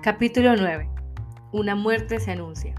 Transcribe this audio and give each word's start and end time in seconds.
Capítulo 0.00 0.54
9. 0.54 0.88
Una 1.50 1.74
muerte 1.74 2.20
se 2.20 2.30
anuncia. 2.30 2.72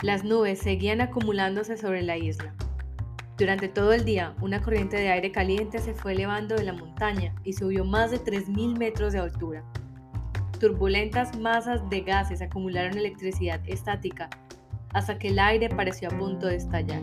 Las 0.00 0.24
nubes 0.24 0.58
seguían 0.58 1.02
acumulándose 1.02 1.76
sobre 1.76 2.00
la 2.00 2.16
isla. 2.16 2.54
Durante 3.36 3.68
todo 3.68 3.92
el 3.92 4.06
día, 4.06 4.34
una 4.40 4.62
corriente 4.62 4.96
de 4.96 5.10
aire 5.10 5.32
caliente 5.32 5.80
se 5.80 5.92
fue 5.92 6.12
elevando 6.12 6.54
de 6.54 6.64
la 6.64 6.72
montaña 6.72 7.34
y 7.44 7.52
subió 7.52 7.84
más 7.84 8.10
de 8.10 8.24
3.000 8.24 8.78
metros 8.78 9.12
de 9.12 9.18
altura. 9.18 9.62
Turbulentas 10.58 11.38
masas 11.38 11.90
de 11.90 12.00
gases 12.00 12.40
acumularon 12.40 12.96
electricidad 12.96 13.60
estática 13.66 14.30
hasta 14.94 15.18
que 15.18 15.28
el 15.28 15.38
aire 15.38 15.68
pareció 15.68 16.08
a 16.08 16.18
punto 16.18 16.46
de 16.46 16.56
estallar. 16.56 17.02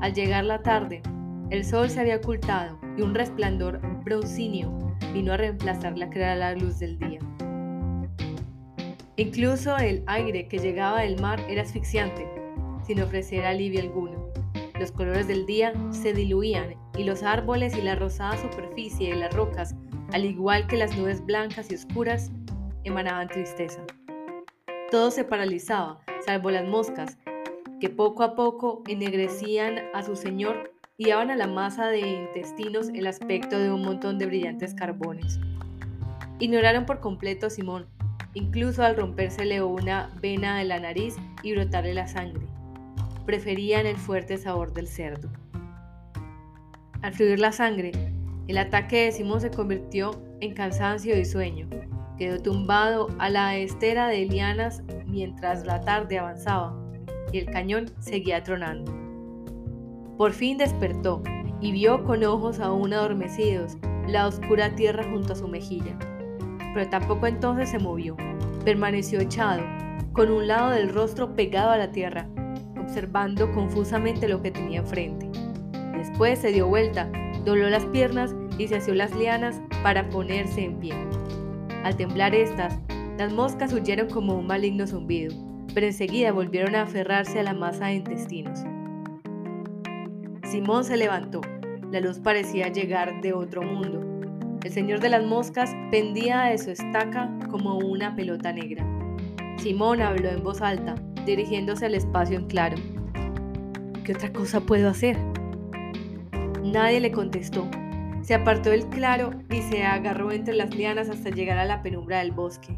Al 0.00 0.14
llegar 0.14 0.44
la 0.44 0.62
tarde, 0.62 1.02
el 1.50 1.66
sol 1.66 1.90
se 1.90 2.00
había 2.00 2.16
ocultado 2.16 2.80
y 2.96 3.02
un 3.02 3.14
resplandor 3.14 3.78
broncíneo 4.04 4.89
vino 5.12 5.32
a 5.32 5.36
reemplazar 5.36 5.96
la 5.98 6.08
clara 6.08 6.54
luz 6.54 6.78
del 6.78 6.98
día. 6.98 7.20
Incluso 9.16 9.76
el 9.76 10.02
aire 10.06 10.48
que 10.48 10.58
llegaba 10.58 11.02
del 11.02 11.20
mar 11.20 11.44
era 11.48 11.62
asfixiante, 11.62 12.26
sin 12.86 13.02
ofrecer 13.02 13.44
alivio 13.44 13.80
alguno. 13.80 14.30
Los 14.78 14.92
colores 14.92 15.28
del 15.28 15.44
día 15.44 15.74
se 15.90 16.14
diluían 16.14 16.74
y 16.96 17.04
los 17.04 17.22
árboles 17.22 17.76
y 17.76 17.82
la 17.82 17.96
rosada 17.96 18.38
superficie 18.38 19.10
de 19.10 19.20
las 19.20 19.34
rocas, 19.34 19.74
al 20.12 20.24
igual 20.24 20.66
que 20.66 20.78
las 20.78 20.96
nubes 20.96 21.24
blancas 21.24 21.70
y 21.70 21.74
oscuras, 21.74 22.30
emanaban 22.84 23.28
tristeza. 23.28 23.82
Todo 24.90 25.10
se 25.10 25.24
paralizaba, 25.24 26.00
salvo 26.24 26.50
las 26.50 26.66
moscas, 26.66 27.18
que 27.78 27.90
poco 27.90 28.22
a 28.22 28.34
poco 28.34 28.82
ennegrecían 28.88 29.80
a 29.94 30.02
su 30.02 30.16
señor 30.16 30.69
y 31.00 31.08
daban 31.08 31.32
a 31.32 31.36
la 31.36 31.48
masa 31.48 31.88
de 31.88 32.00
intestinos 32.00 32.90
el 32.90 33.08
aspecto 33.08 33.58
de 33.58 33.72
un 33.72 33.82
montón 33.82 34.18
de 34.18 34.26
brillantes 34.26 34.74
carbones. 34.74 35.40
Ignoraron 36.38 36.86
por 36.86 37.00
completo 37.00 37.46
a 37.46 37.50
Simón, 37.50 37.86
incluso 38.34 38.84
al 38.84 38.94
rompérsele 38.94 39.62
una 39.62 40.10
vena 40.20 40.58
de 40.58 40.64
la 40.64 40.78
nariz 40.78 41.16
y 41.42 41.54
brotarle 41.54 41.94
la 41.94 42.06
sangre 42.06 42.46
preferían 43.30 43.86
el 43.86 43.96
fuerte 43.96 44.38
sabor 44.38 44.72
del 44.72 44.88
cerdo. 44.88 45.30
Al 47.00 47.14
fluir 47.14 47.38
la 47.38 47.52
sangre, 47.52 47.92
el 48.48 48.58
ataque 48.58 49.04
de 49.04 49.12
Simón 49.12 49.40
se 49.40 49.52
convirtió 49.52 50.10
en 50.40 50.52
cansancio 50.52 51.16
y 51.16 51.24
sueño. 51.24 51.68
Quedó 52.18 52.42
tumbado 52.42 53.08
a 53.20 53.30
la 53.30 53.56
estera 53.56 54.08
de 54.08 54.26
lianas 54.26 54.82
mientras 55.06 55.64
la 55.64 55.80
tarde 55.82 56.18
avanzaba 56.18 56.76
y 57.32 57.38
el 57.38 57.46
cañón 57.46 57.92
seguía 58.00 58.42
tronando. 58.42 59.09
Por 60.20 60.34
fin 60.34 60.58
despertó 60.58 61.22
y 61.62 61.72
vio 61.72 62.04
con 62.04 62.22
ojos 62.24 62.60
aún 62.60 62.92
adormecidos 62.92 63.78
la 64.06 64.26
oscura 64.26 64.74
tierra 64.76 65.02
junto 65.10 65.32
a 65.32 65.36
su 65.36 65.48
mejilla. 65.48 65.98
Pero 66.74 66.90
tampoco 66.90 67.26
entonces 67.26 67.70
se 67.70 67.78
movió. 67.78 68.18
Permaneció 68.62 69.18
echado, 69.20 69.62
con 70.12 70.30
un 70.30 70.46
lado 70.46 70.72
del 70.72 70.90
rostro 70.90 71.34
pegado 71.34 71.70
a 71.70 71.78
la 71.78 71.90
tierra, 71.90 72.28
observando 72.78 73.50
confusamente 73.52 74.28
lo 74.28 74.42
que 74.42 74.50
tenía 74.50 74.80
enfrente. 74.80 75.26
Después 75.96 76.38
se 76.38 76.52
dio 76.52 76.68
vuelta, 76.68 77.10
dobló 77.46 77.70
las 77.70 77.86
piernas 77.86 78.34
y 78.58 78.68
se 78.68 78.76
asió 78.76 78.94
las 78.94 79.16
lianas 79.16 79.62
para 79.82 80.10
ponerse 80.10 80.64
en 80.66 80.80
pie. 80.80 80.92
Al 81.82 81.96
temblar 81.96 82.34
estas, 82.34 82.78
las 83.16 83.32
moscas 83.32 83.72
huyeron 83.72 84.10
como 84.10 84.34
un 84.34 84.46
maligno 84.46 84.86
zumbido, 84.86 85.34
pero 85.72 85.86
enseguida 85.86 86.30
volvieron 86.30 86.74
a 86.74 86.82
aferrarse 86.82 87.40
a 87.40 87.42
la 87.42 87.54
masa 87.54 87.86
de 87.86 87.94
intestinos. 87.94 88.60
Simón 90.50 90.82
se 90.82 90.96
levantó. 90.96 91.42
La 91.92 92.00
luz 92.00 92.18
parecía 92.18 92.66
llegar 92.66 93.20
de 93.20 93.32
otro 93.32 93.62
mundo. 93.62 94.00
El 94.64 94.72
señor 94.72 94.98
de 94.98 95.08
las 95.08 95.24
moscas 95.24 95.70
pendía 95.92 96.42
de 96.42 96.58
su 96.58 96.70
estaca 96.70 97.30
como 97.48 97.78
una 97.78 98.16
pelota 98.16 98.52
negra. 98.52 98.84
Simón 99.58 100.00
habló 100.00 100.28
en 100.28 100.42
voz 100.42 100.60
alta, 100.60 100.96
dirigiéndose 101.24 101.86
al 101.86 101.94
espacio 101.94 102.36
en 102.36 102.48
claro. 102.48 102.76
¿Qué 104.02 104.12
otra 104.12 104.32
cosa 104.32 104.60
puedo 104.60 104.88
hacer? 104.90 105.16
Nadie 106.64 106.98
le 106.98 107.12
contestó. 107.12 107.70
Se 108.22 108.34
apartó 108.34 108.70
del 108.70 108.88
claro 108.88 109.30
y 109.50 109.62
se 109.62 109.84
agarró 109.84 110.32
entre 110.32 110.54
las 110.54 110.74
lianas 110.74 111.10
hasta 111.10 111.30
llegar 111.30 111.58
a 111.58 111.64
la 111.64 111.80
penumbra 111.80 112.18
del 112.18 112.32
bosque. 112.32 112.76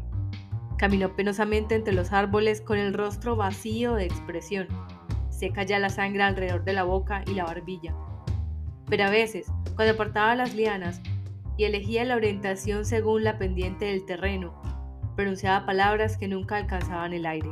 Caminó 0.77 1.15
penosamente 1.15 1.73
entre 1.73 1.95
los 1.95 2.11
árboles 2.11 2.61
con 2.61 2.77
el 2.77 2.93
rostro 2.93 3.35
vacío 3.35 3.95
de 3.95 4.05
expresión. 4.05 4.67
Seca 5.43 5.65
la 5.77 5.89
sangre 5.89 6.23
alrededor 6.23 6.63
de 6.63 6.71
la 6.71 6.85
boca 6.85 7.21
y 7.27 7.33
la 7.33 7.43
barbilla. 7.43 7.93
Pero 8.87 9.03
a 9.03 9.09
veces, 9.09 9.51
cuando 9.75 9.93
apartaba 9.93 10.35
las 10.35 10.55
lianas 10.55 11.01
y 11.57 11.65
elegía 11.65 12.05
la 12.05 12.15
orientación 12.15 12.85
según 12.85 13.25
la 13.25 13.37
pendiente 13.37 13.83
del 13.83 14.05
terreno, 14.05 14.53
pronunciaba 15.17 15.65
palabras 15.65 16.15
que 16.17 16.29
nunca 16.29 16.55
alcanzaban 16.55 17.11
el 17.11 17.25
aire. 17.25 17.49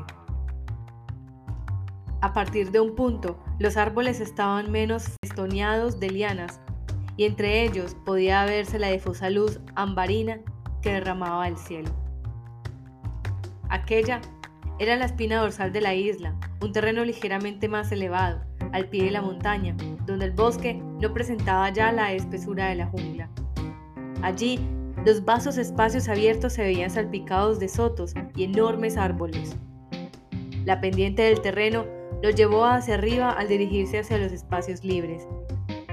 A 2.21 2.31
partir 2.31 2.71
de 2.71 2.79
un 2.79 2.95
punto, 2.95 3.43
los 3.59 3.75
árboles 3.75 4.21
estaban 4.21 4.71
menos 4.71 5.17
festoneados 5.21 5.99
de 5.99 6.11
lianas, 6.11 6.61
y 7.17 7.25
entre 7.25 7.61
ellos 7.61 7.97
podía 8.05 8.45
verse 8.45 8.79
la 8.79 8.87
difusa 8.87 9.29
luz 9.29 9.59
ambarina 9.75 10.39
que 10.81 10.93
derramaba 10.93 11.45
el 11.45 11.57
cielo. 11.57 11.91
Aquella 13.67 14.21
era 14.81 14.95
la 14.95 15.05
espina 15.05 15.39
dorsal 15.39 15.71
de 15.71 15.79
la 15.79 15.93
isla, 15.93 16.33
un 16.59 16.71
terreno 16.71 17.05
ligeramente 17.05 17.69
más 17.69 17.91
elevado, 17.91 18.41
al 18.71 18.89
pie 18.89 19.03
de 19.03 19.11
la 19.11 19.21
montaña, 19.21 19.77
donde 20.07 20.25
el 20.25 20.31
bosque 20.31 20.81
no 20.99 21.13
presentaba 21.13 21.69
ya 21.69 21.91
la 21.91 22.13
espesura 22.13 22.69
de 22.69 22.75
la 22.77 22.87
jungla. 22.87 23.29
Allí, 24.23 24.59
los 25.05 25.23
vasos 25.23 25.59
espacios 25.59 26.09
abiertos 26.09 26.53
se 26.53 26.63
veían 26.63 26.89
salpicados 26.89 27.59
de 27.59 27.69
sotos 27.69 28.15
y 28.35 28.43
enormes 28.43 28.97
árboles. 28.97 29.55
La 30.65 30.81
pendiente 30.81 31.21
del 31.21 31.41
terreno 31.41 31.85
lo 32.23 32.31
llevó 32.31 32.65
hacia 32.65 32.95
arriba 32.95 33.29
al 33.29 33.49
dirigirse 33.49 33.99
hacia 33.99 34.17
los 34.17 34.31
espacios 34.31 34.83
libres. 34.83 35.27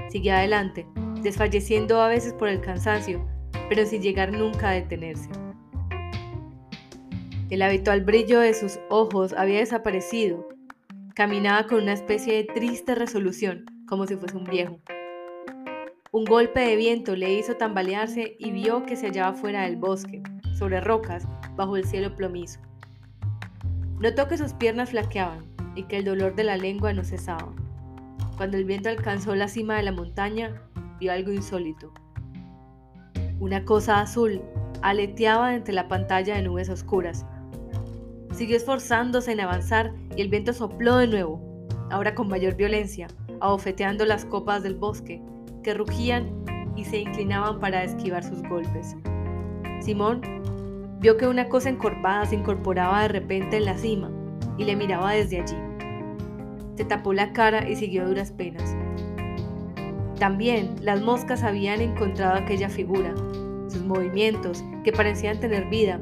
Siguió 0.09 0.33
adelante, 0.33 0.87
desfalleciendo 1.21 2.01
a 2.01 2.07
veces 2.07 2.33
por 2.33 2.47
el 2.49 2.59
cansancio, 2.59 3.23
pero 3.69 3.85
sin 3.85 4.01
llegar 4.01 4.31
nunca 4.31 4.69
a 4.69 4.73
detenerse. 4.73 5.29
El 7.49 7.63
habitual 7.63 8.01
brillo 8.01 8.39
de 8.39 8.53
sus 8.53 8.79
ojos 8.89 9.33
había 9.33 9.57
desaparecido. 9.57 10.47
Caminaba 11.15 11.65
con 11.65 11.81
una 11.81 11.93
especie 11.93 12.35
de 12.35 12.43
triste 12.43 12.93
resolución, 12.93 13.65
como 13.87 14.05
si 14.05 14.15
fuese 14.15 14.37
un 14.37 14.43
viejo. 14.43 14.79
Un 16.11 16.25
golpe 16.25 16.59
de 16.59 16.75
viento 16.75 17.15
le 17.15 17.33
hizo 17.33 17.55
tambalearse 17.55 18.35
y 18.37 18.51
vio 18.51 18.83
que 18.83 18.95
se 18.95 19.07
hallaba 19.07 19.33
fuera 19.33 19.63
del 19.63 19.77
bosque, 19.77 20.21
sobre 20.57 20.79
rocas, 20.79 21.27
bajo 21.55 21.75
el 21.75 21.85
cielo 21.85 22.15
plomizo. 22.15 22.59
Notó 23.99 24.27
que 24.27 24.37
sus 24.37 24.53
piernas 24.53 24.91
flaqueaban, 24.91 25.45
y 25.73 25.83
que 25.83 25.97
el 25.97 26.05
dolor 26.05 26.35
de 26.35 26.43
la 26.43 26.57
lengua 26.57 26.93
no 26.93 27.03
cesaba. 27.03 27.51
Cuando 28.37 28.57
el 28.57 28.65
viento 28.65 28.89
alcanzó 28.89 29.33
la 29.35 29.47
cima 29.47 29.77
de 29.77 29.83
la 29.83 29.91
montaña, 29.91 30.61
vio 30.99 31.11
algo 31.11 31.31
insólito. 31.31 31.93
Una 33.39 33.65
cosa 33.65 34.01
azul 34.01 34.41
aleteaba 34.81 35.55
entre 35.55 35.73
la 35.73 35.87
pantalla 35.87 36.35
de 36.35 36.43
nubes 36.43 36.69
oscuras. 36.69 37.25
Siguió 38.39 38.55
esforzándose 38.55 39.33
en 39.33 39.41
avanzar 39.41 39.93
y 40.15 40.21
el 40.21 40.29
viento 40.29 40.53
sopló 40.53 40.95
de 40.95 41.07
nuevo, 41.07 41.67
ahora 41.91 42.15
con 42.15 42.29
mayor 42.29 42.55
violencia, 42.55 43.07
abofeteando 43.41 44.05
las 44.05 44.23
copas 44.23 44.63
del 44.63 44.75
bosque, 44.75 45.21
que 45.61 45.73
rugían 45.73 46.45
y 46.77 46.85
se 46.85 46.99
inclinaban 46.99 47.59
para 47.59 47.83
esquivar 47.83 48.23
sus 48.23 48.41
golpes. 48.43 48.95
Simón 49.81 50.21
vio 51.01 51.17
que 51.17 51.27
una 51.27 51.49
cosa 51.49 51.67
encorvada 51.67 52.25
se 52.27 52.35
incorporaba 52.35 53.01
de 53.01 53.09
repente 53.09 53.57
en 53.57 53.65
la 53.65 53.77
cima 53.77 54.09
y 54.57 54.63
le 54.63 54.77
miraba 54.77 55.11
desde 55.11 55.41
allí. 55.41 55.57
Se 56.77 56.85
tapó 56.85 57.11
la 57.11 57.33
cara 57.33 57.67
y 57.67 57.75
siguió 57.75 58.07
duras 58.07 58.31
penas. 58.31 58.73
También 60.17 60.75
las 60.81 61.01
moscas 61.01 61.43
habían 61.43 61.81
encontrado 61.81 62.37
aquella 62.37 62.69
figura. 62.69 63.13
Sus 63.67 63.83
movimientos, 63.83 64.63
que 64.85 64.93
parecían 64.93 65.41
tener 65.41 65.65
vida, 65.65 65.99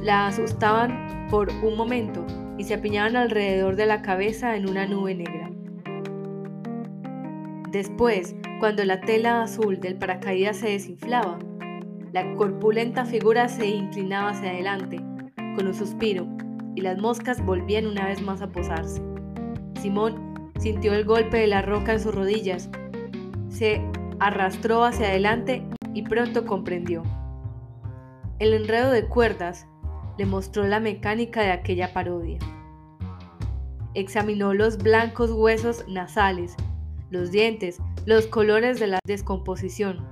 la 0.00 0.28
asustaban 0.28 1.05
por 1.30 1.50
un 1.50 1.76
momento 1.76 2.24
y 2.58 2.64
se 2.64 2.74
apiñaban 2.74 3.16
alrededor 3.16 3.76
de 3.76 3.86
la 3.86 4.02
cabeza 4.02 4.56
en 4.56 4.68
una 4.68 4.86
nube 4.86 5.14
negra. 5.14 5.50
Después, 7.70 8.34
cuando 8.60 8.84
la 8.84 9.00
tela 9.00 9.42
azul 9.42 9.80
del 9.80 9.96
paracaídas 9.96 10.58
se 10.58 10.70
desinflaba, 10.70 11.38
la 12.12 12.34
corpulenta 12.34 13.04
figura 13.04 13.48
se 13.48 13.66
inclinaba 13.66 14.30
hacia 14.30 14.50
adelante, 14.50 14.98
con 15.56 15.66
un 15.66 15.74
suspiro, 15.74 16.26
y 16.74 16.80
las 16.80 16.98
moscas 16.98 17.44
volvían 17.44 17.86
una 17.86 18.06
vez 18.06 18.22
más 18.22 18.40
a 18.40 18.48
posarse. 18.48 19.02
Simón 19.80 20.50
sintió 20.58 20.94
el 20.94 21.04
golpe 21.04 21.38
de 21.38 21.46
la 21.46 21.62
roca 21.62 21.92
en 21.92 22.00
sus 22.00 22.14
rodillas, 22.14 22.70
se 23.48 23.82
arrastró 24.20 24.84
hacia 24.84 25.08
adelante 25.08 25.62
y 25.92 26.02
pronto 26.02 26.46
comprendió. 26.46 27.02
El 28.38 28.54
enredo 28.54 28.90
de 28.90 29.06
cuerdas 29.06 29.66
le 30.18 30.26
mostró 30.26 30.64
la 30.64 30.80
mecánica 30.80 31.42
de 31.42 31.52
aquella 31.52 31.92
parodia. 31.92 32.38
Examinó 33.94 34.54
los 34.54 34.78
blancos 34.78 35.30
huesos 35.30 35.84
nasales, 35.88 36.54
los 37.10 37.30
dientes, 37.30 37.78
los 38.04 38.26
colores 38.26 38.78
de 38.78 38.88
la 38.88 38.98
descomposición. 39.06 40.06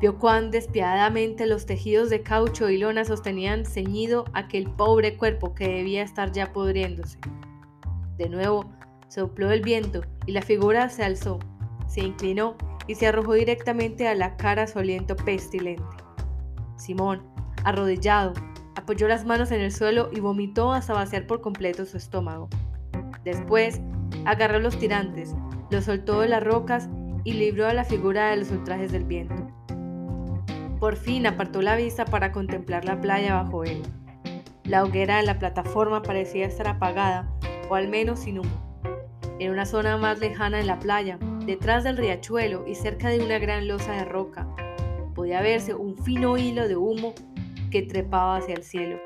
Vio 0.00 0.18
cuán 0.18 0.50
despiadadamente 0.50 1.46
los 1.46 1.66
tejidos 1.66 2.08
de 2.08 2.22
caucho 2.22 2.70
y 2.70 2.78
lona 2.78 3.04
sostenían 3.04 3.64
ceñido 3.64 4.26
aquel 4.32 4.70
pobre 4.70 5.16
cuerpo 5.16 5.54
que 5.54 5.68
debía 5.68 6.02
estar 6.02 6.30
ya 6.30 6.52
podriéndose. 6.52 7.18
De 8.16 8.28
nuevo 8.28 8.70
sopló 9.08 9.50
el 9.50 9.62
viento 9.62 10.02
y 10.26 10.32
la 10.32 10.42
figura 10.42 10.88
se 10.88 11.02
alzó, 11.02 11.40
se 11.88 12.00
inclinó 12.00 12.56
y 12.86 12.94
se 12.94 13.06
arrojó 13.06 13.34
directamente 13.34 14.06
a 14.06 14.14
la 14.14 14.36
cara 14.36 14.66
su 14.66 14.78
aliento 14.78 15.16
pestilente. 15.16 15.82
Simón, 16.76 17.22
arrodillado, 17.68 18.32
apoyó 18.74 19.08
las 19.08 19.26
manos 19.26 19.50
en 19.50 19.60
el 19.60 19.72
suelo 19.72 20.08
y 20.12 20.20
vomitó 20.20 20.72
hasta 20.72 20.94
vaciar 20.94 21.26
por 21.26 21.40
completo 21.40 21.84
su 21.84 21.96
estómago. 21.96 22.48
Después, 23.24 23.80
agarró 24.24 24.58
los 24.58 24.78
tirantes, 24.78 25.34
los 25.70 25.84
soltó 25.84 26.20
de 26.20 26.28
las 26.28 26.42
rocas 26.42 26.88
y 27.24 27.34
libró 27.34 27.66
a 27.66 27.74
la 27.74 27.84
figura 27.84 28.30
de 28.30 28.36
los 28.36 28.50
ultrajes 28.50 28.90
del 28.90 29.04
viento. 29.04 29.46
Por 30.80 30.96
fin 30.96 31.26
apartó 31.26 31.60
la 31.60 31.76
vista 31.76 32.04
para 32.04 32.32
contemplar 32.32 32.84
la 32.84 33.00
playa 33.00 33.34
bajo 33.34 33.64
él. 33.64 33.82
La 34.64 34.84
hoguera 34.84 35.18
de 35.18 35.24
la 35.24 35.38
plataforma 35.38 36.02
parecía 36.02 36.46
estar 36.46 36.68
apagada, 36.68 37.28
o 37.68 37.74
al 37.74 37.88
menos 37.88 38.20
sin 38.20 38.38
humo. 38.38 38.80
En 39.38 39.50
una 39.50 39.66
zona 39.66 39.96
más 39.96 40.20
lejana 40.20 40.58
de 40.58 40.64
la 40.64 40.78
playa, 40.78 41.18
detrás 41.44 41.84
del 41.84 41.96
riachuelo 41.96 42.66
y 42.66 42.74
cerca 42.74 43.08
de 43.08 43.20
una 43.20 43.38
gran 43.38 43.68
losa 43.68 43.92
de 43.92 44.04
roca, 44.04 44.48
podía 45.14 45.42
verse 45.42 45.74
un 45.74 45.96
fino 45.96 46.38
hilo 46.38 46.68
de 46.68 46.76
humo 46.76 47.12
que 47.70 47.82
trepaba 47.82 48.36
hacia 48.36 48.54
el 48.54 48.62
cielo. 48.62 48.98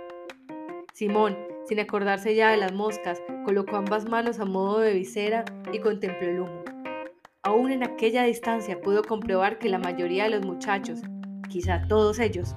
Simón, 0.92 1.36
sin 1.66 1.80
acordarse 1.80 2.34
ya 2.34 2.50
de 2.50 2.56
las 2.56 2.72
moscas, 2.72 3.22
colocó 3.44 3.76
ambas 3.76 4.08
manos 4.08 4.40
a 4.40 4.44
modo 4.44 4.80
de 4.80 4.94
visera 4.94 5.44
y 5.72 5.78
contempló 5.78 6.28
el 6.28 6.40
humo. 6.40 6.62
Aún 7.44 7.72
en 7.72 7.82
aquella 7.82 8.24
distancia 8.24 8.80
pudo 8.80 9.02
comprobar 9.02 9.58
que 9.58 9.68
la 9.68 9.78
mayoría 9.78 10.24
de 10.24 10.30
los 10.30 10.46
muchachos, 10.46 11.00
quizá 11.48 11.86
todos 11.88 12.18
ellos, 12.18 12.54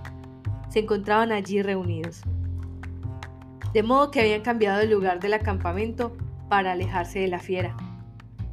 se 0.69 0.79
encontraban 0.79 1.31
allí 1.31 1.61
reunidos. 1.61 2.21
De 3.73 3.83
modo 3.83 4.11
que 4.11 4.21
habían 4.21 4.41
cambiado 4.41 4.81
el 4.81 4.91
lugar 4.91 5.19
del 5.19 5.33
acampamento 5.33 6.15
para 6.49 6.73
alejarse 6.73 7.19
de 7.19 7.27
la 7.27 7.39
fiera. 7.39 7.75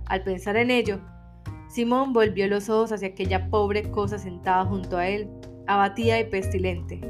Al 0.06 0.22
pensar 0.22 0.56
en 0.56 0.70
ello, 0.70 1.00
Simón 1.68 2.12
volvió 2.12 2.46
los 2.48 2.68
ojos 2.68 2.92
hacia 2.92 3.08
aquella 3.08 3.48
pobre 3.48 3.90
cosa 3.90 4.18
sentada 4.18 4.64
junto 4.64 4.96
a 4.96 5.08
él, 5.08 5.28
abatida 5.66 6.18
y 6.20 6.24
pestilente. 6.24 7.00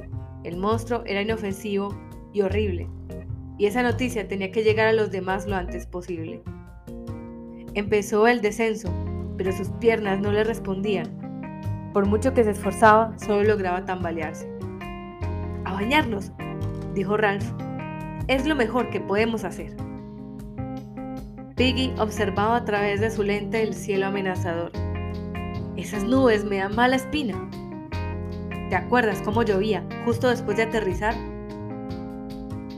El 0.45 0.57
monstruo 0.57 1.03
era 1.07 1.23
inofensivo 1.23 1.97
y 2.33 2.43
horrible, 2.43 2.89
y 3.59 3.67
esa 3.67 3.83
noticia 3.83 4.29
tenía 4.29 4.51
que 4.51 4.65
llegar 4.65 4.87
a 4.87 4.93
los 4.93 5.11
demás 5.11 5.47
lo 5.47 5.57
antes 5.57 5.87
posible. 5.87 6.43
Empezó 7.75 8.27
el 8.27 8.41
descenso, 8.41 8.93
pero 9.37 9.53
sus 9.53 9.69
piernas 9.81 10.21
no 10.21 10.33
le 10.33 10.45
respondían 10.45 11.23
por 11.93 12.07
mucho 12.07 12.33
que 12.33 12.43
se 12.43 12.53
esforzaba, 12.53 13.13
solo 13.19 13.45
lograba 13.45 13.85
tambalearse. 13.85 14.49
A 15.65 15.75
bañarnos, 15.75 16.33
dijo 16.95 17.17
Ralph. 17.19 17.45
Es 18.29 18.47
lo 18.47 18.55
mejor 18.55 18.89
que 18.89 19.01
podemos 19.01 19.45
hacer. 19.45 19.77
Piggy 21.57 21.93
observaba 21.99 22.57
a 22.57 22.65
través 22.65 23.01
de 23.01 23.11
su 23.11 23.23
lente 23.23 23.63
el 23.63 23.75
cielo 23.75 24.07
amenazador. 24.07 24.73
Esas 25.77 26.05
nubes 26.05 26.45
me 26.45 26.59
dan 26.59 26.75
mala 26.75 26.97
espina. 26.97 27.51
¿Te 28.73 28.77
acuerdas 28.77 29.21
cómo 29.21 29.43
llovía 29.43 29.87
justo 30.07 30.31
después 30.31 30.57
de 30.57 30.63
aterrizar? 30.63 31.15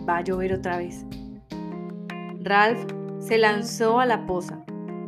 Va 0.08 0.16
a 0.16 0.20
llover 0.22 0.52
otra 0.54 0.78
vez. 0.78 1.06
Ralph 2.42 2.84
se 3.20 3.38
lanzó 3.38 4.00
a 4.00 4.04
la 4.04 4.26
poza. 4.26 4.58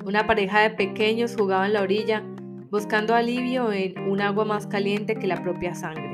Una 0.04 0.28
pareja 0.28 0.60
de 0.60 0.70
pequeños 0.70 1.34
jugaba 1.36 1.66
en 1.66 1.72
la 1.72 1.82
orilla 1.82 2.22
buscando 2.70 3.16
alivio 3.16 3.72
en 3.72 3.98
un 4.08 4.20
agua 4.20 4.44
más 4.44 4.68
caliente 4.68 5.16
que 5.16 5.26
la 5.26 5.42
propia 5.42 5.74
sangre. 5.74 6.08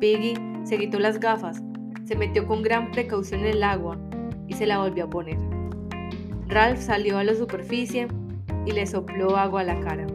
Piggy 0.00 0.34
se 0.64 0.78
quitó 0.78 0.98
las 0.98 1.20
gafas, 1.20 1.62
se 2.06 2.16
metió 2.16 2.44
con 2.44 2.64
gran 2.64 2.90
precaución 2.90 3.42
en 3.42 3.46
el 3.46 3.62
agua 3.62 3.96
y 4.48 4.54
se 4.54 4.66
la 4.66 4.78
volvió 4.78 5.04
a 5.04 5.10
poner. 5.10 5.38
Ralph 6.48 6.80
salió 6.80 7.18
a 7.18 7.22
la 7.22 7.36
superficie 7.36 8.08
y 8.64 8.72
le 8.72 8.84
sopló 8.84 9.36
agua 9.36 9.60
a 9.60 9.64
la 9.64 9.78
cara. 9.78 10.08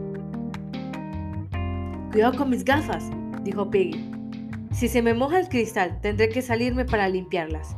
Cuidado 2.10 2.36
con 2.36 2.50
mis 2.50 2.66
gafas, 2.66 3.10
dijo 3.42 3.70
Piggy. 3.70 4.10
Si 4.72 4.88
se 4.88 5.02
me 5.02 5.14
moja 5.14 5.38
el 5.38 5.48
cristal, 5.48 6.00
tendré 6.00 6.28
que 6.28 6.42
salirme 6.42 6.84
para 6.84 7.08
limpiarlas. 7.08 7.76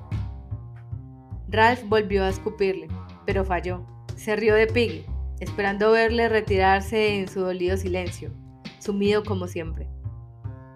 Ralph 1.48 1.82
volvió 1.88 2.24
a 2.24 2.28
escupirle, 2.28 2.88
pero 3.26 3.44
falló. 3.44 3.84
Se 4.16 4.36
rió 4.36 4.54
de 4.54 4.66
Piggy 4.66 5.04
esperando 5.40 5.92
verle 5.92 6.28
retirarse 6.28 7.18
en 7.18 7.28
su 7.28 7.40
dolido 7.40 7.76
silencio, 7.76 8.30
sumido 8.78 9.22
como 9.24 9.46
siempre. 9.46 9.88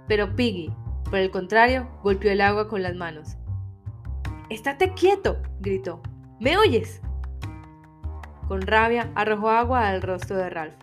Pero 0.07 0.35
Piggy, 0.35 0.73
por 1.05 1.17
el 1.17 1.31
contrario, 1.31 1.89
golpeó 2.03 2.31
el 2.31 2.41
agua 2.41 2.69
con 2.69 2.83
las 2.83 2.95
manos. 2.95 3.37
¡Estate 4.51 4.93
quieto! 4.95 5.43
gritó. 5.61 6.03
¿Me 6.41 6.57
oyes? 6.57 7.01
Con 8.47 8.63
rabia 8.63 9.11
arrojó 9.15 9.51
agua 9.51 9.89
al 9.89 10.01
rostro 10.01 10.37
de 10.37 10.49
Ralph. 10.49 10.77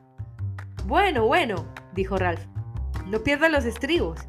Bueno, 0.86 1.25
bueno, 1.25 1.66
dijo 1.94 2.18
Ralph. 2.18 2.46
No 3.07 3.19
pierdas 3.24 3.52
los 3.52 3.66
estribos. 3.66 4.19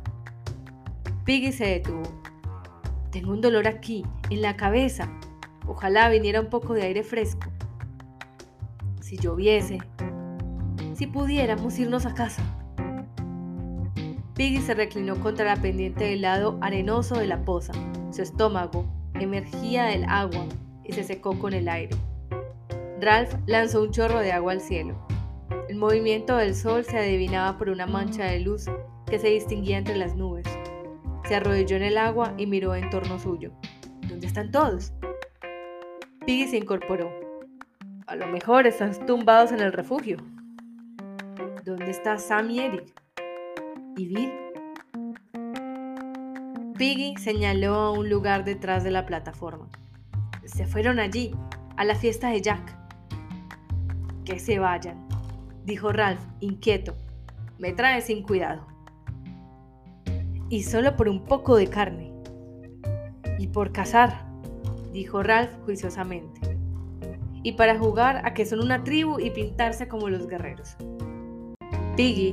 Piggy 1.25 1.53
se 1.53 1.67
detuvo. 1.67 2.03
Tengo 3.11 3.33
un 3.33 3.41
dolor 3.41 3.67
aquí, 3.67 4.05
en 4.31 4.43
la 4.43 4.57
cabeza. 4.57 5.11
Ojalá 5.67 6.09
viniera 6.09 6.41
un 6.41 6.51
poco 6.51 6.75
de 6.75 6.83
aire 6.83 7.03
fresco 7.03 7.51
si 9.07 9.17
lloviese, 9.19 9.79
si 10.95 11.07
pudiéramos 11.07 11.79
irnos 11.79 12.07
a 12.07 12.15
casa. 12.15 12.43
Piggy 14.35 14.61
se 14.61 14.75
reclinó 14.75 15.21
contra 15.21 15.45
la 15.45 15.63
pendiente 15.63 16.07
del 16.07 16.23
lado 16.23 16.59
arenoso 16.61 17.15
de 17.17 17.29
la 17.29 17.45
poza. 17.45 17.73
Su 18.11 18.23
estómago 18.23 18.85
emergía 19.15 19.85
del 19.85 20.07
agua 20.09 20.45
y 20.83 20.93
se 20.93 21.05
secó 21.05 21.39
con 21.39 21.53
el 21.53 21.69
aire. 21.69 21.97
Ralph 23.01 23.33
lanzó 23.47 23.81
un 23.85 23.93
chorro 23.93 24.19
de 24.19 24.33
agua 24.33 24.51
al 24.51 24.61
cielo. 24.61 24.97
El 25.77 25.81
movimiento 25.81 26.39
del 26.39 26.55
sol 26.55 26.87
se 26.87 26.97
adivinaba 26.97 27.59
por 27.59 27.69
una 27.69 27.87
mancha 27.87 28.25
de 28.25 28.41
luz 28.41 28.65
que 29.07 29.19
se 29.19 29.29
distinguía 29.29 29.77
entre 29.77 29.95
las 29.95 30.17
nubes. 30.17 30.47
Se 31.29 31.35
arrodilló 31.35 31.77
en 31.77 31.83
el 31.83 31.99
agua 31.99 32.33
y 32.39 32.47
miró 32.47 32.75
en 32.75 32.89
torno 32.89 33.19
suyo. 33.19 33.53
¿Dónde 34.09 34.27
están 34.27 34.51
todos? 34.51 34.95
Piggy 36.25 36.49
se 36.49 36.57
incorporó. 36.57 37.11
A 38.07 38.17
lo 38.17 38.27
mejor 38.27 38.67
están 38.67 39.05
tumbados 39.05 39.53
en 39.53 39.61
el 39.61 39.71
refugio. 39.75 40.17
¿Dónde 41.67 41.91
está 41.91 42.17
Sam 42.17 42.51
y 42.53 42.61
Eric? 42.61 43.03
¿Y 43.99 44.07
Bill? 44.07 44.33
Piggy 46.79 47.17
señaló 47.19 47.75
a 47.75 47.91
un 47.93 48.09
lugar 48.09 48.45
detrás 48.45 48.83
de 48.83 48.93
la 48.93 49.05
plataforma. 49.05 49.69
Se 50.47 50.67
fueron 50.67 51.01
allí, 51.01 51.35
a 51.77 51.85
la 51.85 51.97
fiesta 51.97 52.31
de 52.31 52.41
Jack. 52.41 52.79
Que 54.25 54.39
se 54.39 54.59
vayan, 54.59 55.06
dijo 55.67 55.93
Ralph, 55.93 56.25
inquieto. 56.41 56.95
Me 57.59 57.73
trae 57.73 58.01
sin 58.01 58.23
cuidado. 58.23 58.67
Y 60.49 60.63
solo 60.63 60.97
por 60.97 61.09
un 61.11 61.25
poco 61.25 61.57
de 61.57 61.67
carne. 61.67 62.15
Y 63.39 63.49
por 63.49 63.73
cazar, 63.73 64.27
dijo 64.93 65.23
Ralph 65.23 65.53
juiciosamente 65.67 66.57
y 67.47 67.53
para 67.53 67.79
jugar 67.79 68.23
a 68.25 68.35
que 68.35 68.45
son 68.45 68.59
una 68.59 68.83
tribu 68.83 69.21
y 69.21 69.31
pintarse 69.31 69.87
como 69.87 70.09
los 70.09 70.27
guerreros. 70.27 70.77
Piggy 71.97 72.33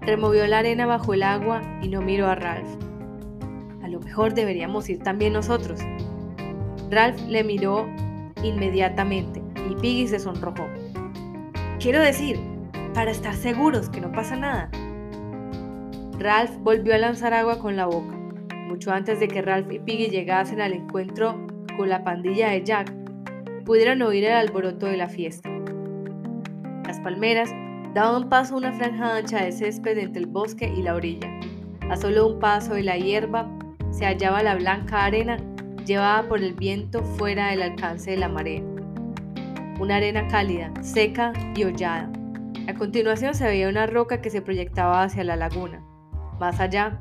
removió 0.00 0.44
la 0.48 0.58
arena 0.58 0.84
bajo 0.84 1.14
el 1.14 1.22
agua 1.22 1.62
y 1.80 1.86
no 1.86 2.02
miró 2.02 2.26
a 2.26 2.34
Ralph. 2.34 2.68
A 3.84 3.88
lo 3.88 4.00
mejor 4.00 4.34
deberíamos 4.34 4.88
ir 4.88 4.98
también 4.98 5.34
nosotros. 5.34 5.78
Ralph 6.90 7.20
le 7.28 7.44
miró 7.44 7.86
inmediatamente 8.42 9.40
y 9.70 9.76
Piggy 9.76 10.08
se 10.08 10.18
sonrojó. 10.18 10.66
Quiero 11.78 12.02
decir, 12.02 12.40
para 12.94 13.10
estar 13.10 13.34
seguros 13.34 13.88
que 13.88 14.00
no 14.00 14.12
pasa 14.12 14.36
nada. 14.36 14.70
Ralph 16.18 16.56
volvió 16.60 16.94
a 16.94 16.98
lanzar 16.98 17.32
agua 17.32 17.58
con 17.58 17.76
la 17.76 17.86
boca. 17.86 18.14
Mucho 18.66 18.92
antes 18.92 19.20
de 19.20 19.28
que 19.28 19.40
Ralph 19.40 19.70
y 19.72 19.78
Piggy 19.78 20.08
llegasen 20.08 20.60
al 20.60 20.72
encuentro 20.72 21.46
con 21.76 21.88
la 21.88 22.02
pandilla 22.02 22.50
de 22.50 22.64
Jack, 22.64 22.92
pudieron 23.64 24.02
oír 24.02 24.24
el 24.24 24.32
alboroto 24.32 24.86
de 24.86 24.96
la 24.96 25.08
fiesta. 25.08 25.48
Las 26.86 26.98
palmeras 27.00 27.50
daban 27.94 28.28
paso 28.28 28.54
a 28.54 28.58
una 28.58 28.72
franja 28.72 29.16
ancha 29.16 29.44
de 29.44 29.52
césped 29.52 29.98
entre 29.98 30.22
el 30.22 30.26
bosque 30.26 30.72
y 30.76 30.82
la 30.82 30.94
orilla. 30.94 31.28
A 31.90 31.96
solo 31.96 32.26
un 32.26 32.40
paso 32.40 32.74
de 32.74 32.82
la 32.82 32.96
hierba 32.96 33.48
se 33.90 34.04
hallaba 34.04 34.42
la 34.42 34.56
blanca 34.56 35.04
arena 35.04 35.38
llevada 35.86 36.28
por 36.28 36.42
el 36.42 36.52
viento 36.52 37.02
fuera 37.02 37.50
del 37.50 37.62
alcance 37.62 38.10
de 38.10 38.18
la 38.18 38.28
marea. 38.28 38.62
Una 39.80 39.96
arena 39.96 40.26
cálida, 40.28 40.72
seca 40.82 41.32
y 41.54 41.64
hollada. 41.64 42.10
A 42.68 42.74
continuación 42.74 43.34
se 43.34 43.46
veía 43.46 43.70
una 43.70 43.86
roca 43.86 44.20
que 44.20 44.28
se 44.28 44.42
proyectaba 44.42 45.02
hacia 45.02 45.24
la 45.24 45.36
laguna. 45.36 45.82
Más 46.38 46.60
allá, 46.60 47.00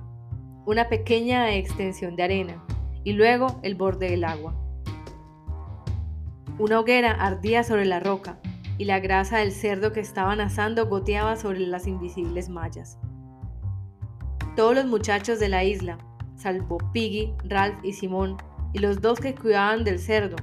una 0.65 0.87
pequeña 0.87 1.53
extensión 1.53 2.15
de 2.15 2.23
arena 2.23 2.63
y 3.03 3.11
luego 3.11 3.59
el 3.63 3.75
borde 3.75 4.09
del 4.09 4.23
agua. 4.23 4.55
Una 6.57 6.79
hoguera 6.79 7.11
ardía 7.11 7.65
sobre 7.65 7.83
la 7.83 7.99
roca 7.99 8.39
y 8.77 8.85
la 8.85 9.01
grasa 9.01 9.39
del 9.39 9.51
cerdo 9.51 9.91
que 9.91 9.99
estaban 9.99 10.39
asando 10.39 10.87
goteaba 10.87 11.35
sobre 11.35 11.59
las 11.59 11.85
invisibles 11.85 12.47
mallas. 12.47 12.97
Todos 14.55 14.73
los 14.73 14.85
muchachos 14.85 15.37
de 15.37 15.49
la 15.49 15.65
isla, 15.65 15.97
salvo 16.35 16.77
Piggy, 16.93 17.33
Ralph 17.43 17.83
y 17.83 17.91
Simón, 17.91 18.37
y 18.71 18.79
los 18.79 19.01
dos 19.01 19.19
que 19.19 19.35
cuidaban 19.35 19.83
del 19.83 19.99
cerdo, 19.99 20.37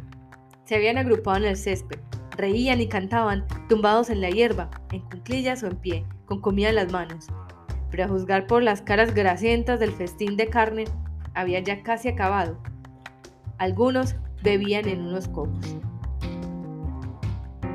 se 0.66 0.74
habían 0.74 0.98
agrupado 0.98 1.38
en 1.38 1.44
el 1.46 1.56
césped, 1.56 1.98
reían 2.36 2.80
y 2.80 2.88
cantaban, 2.88 3.46
tumbados 3.68 4.10
en 4.10 4.20
la 4.20 4.30
hierba, 4.30 4.70
en 4.92 5.00
cuclillas 5.00 5.62
o 5.62 5.66
en 5.66 5.76
pie, 5.76 6.06
con 6.26 6.40
comida 6.40 6.68
en 6.68 6.76
las 6.76 6.92
manos. 6.92 7.26
Pero 7.90 8.04
a 8.04 8.08
juzgar 8.08 8.46
por 8.46 8.62
las 8.62 8.82
caras 8.82 9.14
grasientas 9.14 9.80
del 9.80 9.92
festín 9.92 10.36
de 10.36 10.48
carne, 10.48 10.84
había 11.34 11.60
ya 11.60 11.82
casi 11.82 12.08
acabado. 12.08 12.58
Algunos 13.58 14.16
bebían 14.42 14.88
en 14.88 15.00
unos 15.00 15.28
copos. 15.28 15.76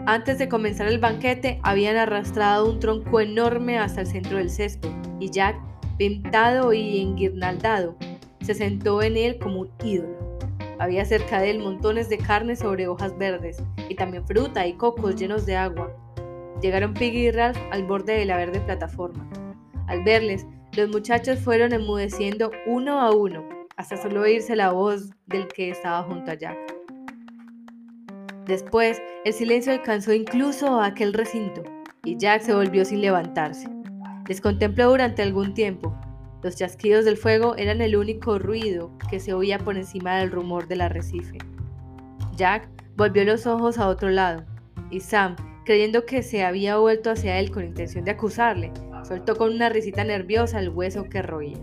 Antes 0.06 0.40
de 0.40 0.50
comenzar 0.50 0.88
el 0.88 1.00
banquete, 1.00 1.60
habían 1.64 1.96
arrastrado 1.96 2.70
un 2.70 2.80
tronco 2.80 3.20
enorme 3.20 3.78
hasta 3.78 4.02
el 4.02 4.08
centro 4.08 4.38
del 4.38 4.50
césped, 4.50 4.90
y 5.20 5.30
Jack, 5.30 5.56
pintado 5.98 6.74
y 6.74 7.02
enguirnaldado, 7.02 7.96
se 8.42 8.56
sentó 8.56 9.04
en 9.04 9.18
él 9.18 9.38
como 9.38 9.62
un 9.62 9.72
ídolo. 9.84 10.19
Había 10.80 11.04
cerca 11.04 11.42
de 11.42 11.52
él 11.52 11.60
montones 11.60 12.08
de 12.08 12.18
carne 12.18 12.56
sobre 12.56 12.88
hojas 12.88 13.18
verdes, 13.18 13.62
y 13.90 13.96
también 13.96 14.26
fruta 14.26 14.66
y 14.66 14.74
cocos 14.74 15.18
llenos 15.18 15.46
de 15.46 15.58
agua. 15.58 15.94
Llegaron 16.62 16.94
Piggy 16.94 17.28
y 17.28 17.32
Ralph 17.32 17.58
al 17.72 17.86
borde 17.86 18.14
de 18.14 18.26
la 18.26 18.38
verde 18.38 18.62
plataforma. 18.62 19.30
Al 19.88 20.04
verles, 20.04 20.46
los 20.78 20.90
muchachos 20.90 21.40
fueron 21.40 21.74
enmudeciendo 21.74 22.52
uno 22.66 23.02
a 23.02 23.12
uno, 23.12 23.44
hasta 23.76 23.98
solo 23.98 24.22
oírse 24.22 24.56
la 24.56 24.72
voz 24.72 25.10
del 25.26 25.48
que 25.48 25.70
estaba 25.70 26.04
junto 26.04 26.32
a 26.32 26.36
Jack. 26.36 26.58
Después, 28.46 29.02
el 29.26 29.34
silencio 29.34 29.74
alcanzó 29.74 30.14
incluso 30.14 30.80
a 30.80 30.88
aquel 30.88 31.14
recinto, 31.14 31.62
y 32.06 32.18
Jack 32.18 32.42
se 32.42 32.54
volvió 32.54 32.86
sin 32.86 33.02
levantarse. 33.02 33.70
Les 34.30 34.40
contempló 34.40 34.90
durante 34.90 35.24
algún 35.24 35.54
tiempo. 35.54 35.94
Los 36.42 36.56
chasquidos 36.56 37.04
del 37.04 37.18
fuego 37.18 37.56
eran 37.58 37.82
el 37.82 37.98
único 37.98 38.40
ruido 38.40 38.92
que 39.10 39.20
se 39.20 39.34
oía 39.34 39.60
por 39.60 39.76
encima 39.76 40.18
del 40.18 40.32
rumor 40.32 40.68
del 40.68 40.82
arrecife. 40.82 41.38
Jack 42.36 42.70
volvió 42.96 43.26
los 43.26 43.46
ojos 43.46 43.78
a 43.78 43.88
otro 43.88 44.10
lado, 44.10 44.46
y 44.90 45.02
Sam, 45.02 45.36
creyendo 45.66 46.06
que 46.06 46.24
se 46.24 46.46
había 46.46 46.78
vuelto 46.78 47.12
hacia 47.12 47.40
él 47.40 47.52
con 47.52 47.66
intención 47.66 48.06
de 48.06 48.12
acusarle, 48.12 48.72
soltó 49.04 49.36
con 49.36 49.54
una 49.54 49.70
risita 49.70 50.04
nerviosa 50.04 50.60
el 50.60 50.70
hueso 50.70 51.04
que 51.04 51.22
roía. 51.22 51.58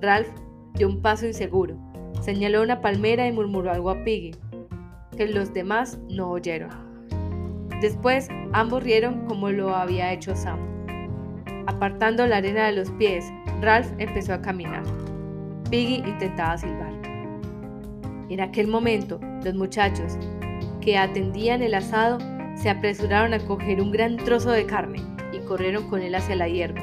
Ralph 0.00 0.28
dio 0.74 0.88
un 0.88 1.00
paso 1.00 1.26
inseguro, 1.26 1.76
señaló 2.20 2.62
una 2.62 2.80
palmera 2.80 3.28
y 3.28 3.32
murmuró 3.32 3.70
algo 3.70 3.90
a 3.90 4.02
Piggy, 4.02 4.34
que 5.16 5.28
los 5.28 5.54
demás 5.54 6.00
no 6.08 6.30
oyeron. 6.30 6.70
Después 7.80 8.28
ambos 8.52 8.82
rieron 8.82 9.26
como 9.26 9.50
lo 9.50 9.74
había 9.74 10.12
hecho 10.12 10.34
Sam. 10.34 10.58
Apartando 11.66 12.26
la 12.26 12.38
arena 12.38 12.66
de 12.66 12.72
los 12.72 12.90
pies, 12.92 13.24
Ralph 13.62 13.86
empezó 13.98 14.34
a 14.34 14.42
caminar. 14.42 14.82
Piggy 15.70 16.02
intentaba 16.04 16.58
silbar. 16.58 16.92
En 18.28 18.40
aquel 18.40 18.66
momento, 18.66 19.20
los 19.44 19.54
muchachos 19.54 20.18
que 20.80 20.98
atendían 20.98 21.62
el 21.62 21.74
asado 21.74 22.18
se 22.56 22.68
apresuraron 22.68 23.34
a 23.34 23.38
coger 23.38 23.80
un 23.80 23.92
gran 23.92 24.16
trozo 24.16 24.50
de 24.50 24.66
carne 24.66 25.00
y 25.32 25.38
corrieron 25.46 25.88
con 25.88 26.02
él 26.02 26.12
hacia 26.16 26.34
la 26.34 26.48
hierba. 26.48 26.80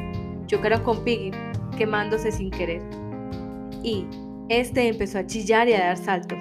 Chocaron 0.47 0.81
con 0.83 1.03
Piggy, 1.03 1.31
quemándose 1.77 2.31
sin 2.31 2.49
querer. 2.49 2.81
Y 3.83 4.05
este 4.47 4.87
empezó 4.87 5.19
a 5.19 5.25
chillar 5.25 5.67
y 5.67 5.73
a 5.73 5.81
dar 5.81 5.97
saltos. 5.97 6.39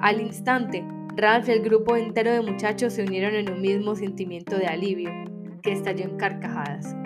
Al 0.00 0.22
instante, 0.22 0.82
Ralph 1.14 1.46
y 1.50 1.52
el 1.52 1.60
grupo 1.60 1.94
entero 1.94 2.32
de 2.32 2.40
muchachos 2.40 2.94
se 2.94 3.02
unieron 3.02 3.34
en 3.34 3.50
un 3.50 3.60
mismo 3.60 3.94
sentimiento 3.96 4.56
de 4.56 4.66
alivio, 4.66 5.10
que 5.60 5.72
estalló 5.72 6.04
en 6.04 6.16
carcajadas. 6.16 6.96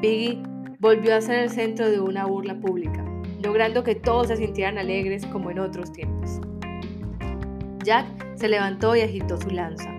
Piggy 0.00 0.42
volvió 0.82 1.14
a 1.14 1.20
ser 1.20 1.44
el 1.44 1.50
centro 1.50 1.88
de 1.88 2.00
una 2.00 2.26
burla 2.26 2.58
pública, 2.58 3.04
logrando 3.40 3.84
que 3.84 3.94
todos 3.94 4.26
se 4.26 4.36
sintieran 4.36 4.78
alegres 4.78 5.24
como 5.26 5.52
en 5.52 5.60
otros 5.60 5.92
tiempos. 5.92 6.40
Jack 7.84 8.04
se 8.34 8.48
levantó 8.48 8.96
y 8.96 9.02
agitó 9.02 9.40
su 9.40 9.50
lanza. 9.50 9.96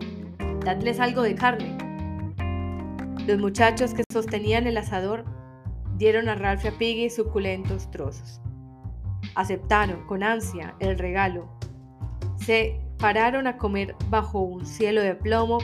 Dadles 0.65 0.99
algo 0.99 1.21
de 1.21 1.35
carne. 1.35 1.77
Los 3.25 3.39
muchachos 3.39 3.93
que 3.93 4.03
sostenían 4.11 4.67
el 4.67 4.75
asador 4.75 5.23
dieron 5.95 6.27
a 6.27 6.35
Ralph 6.35 6.65
y 6.65 6.67
a 6.67 6.77
Piggy 6.77 7.09
suculentos 7.09 7.89
trozos. 7.89 8.41
Aceptaron 9.35 10.05
con 10.05 10.21
ansia 10.21 10.75
el 10.81 10.99
regalo. 10.99 11.47
Se 12.35 12.77
pararon 12.97 13.47
a 13.47 13.55
comer 13.55 13.95
bajo 14.09 14.41
un 14.41 14.65
cielo 14.65 14.99
de 14.99 15.15
plomo 15.15 15.59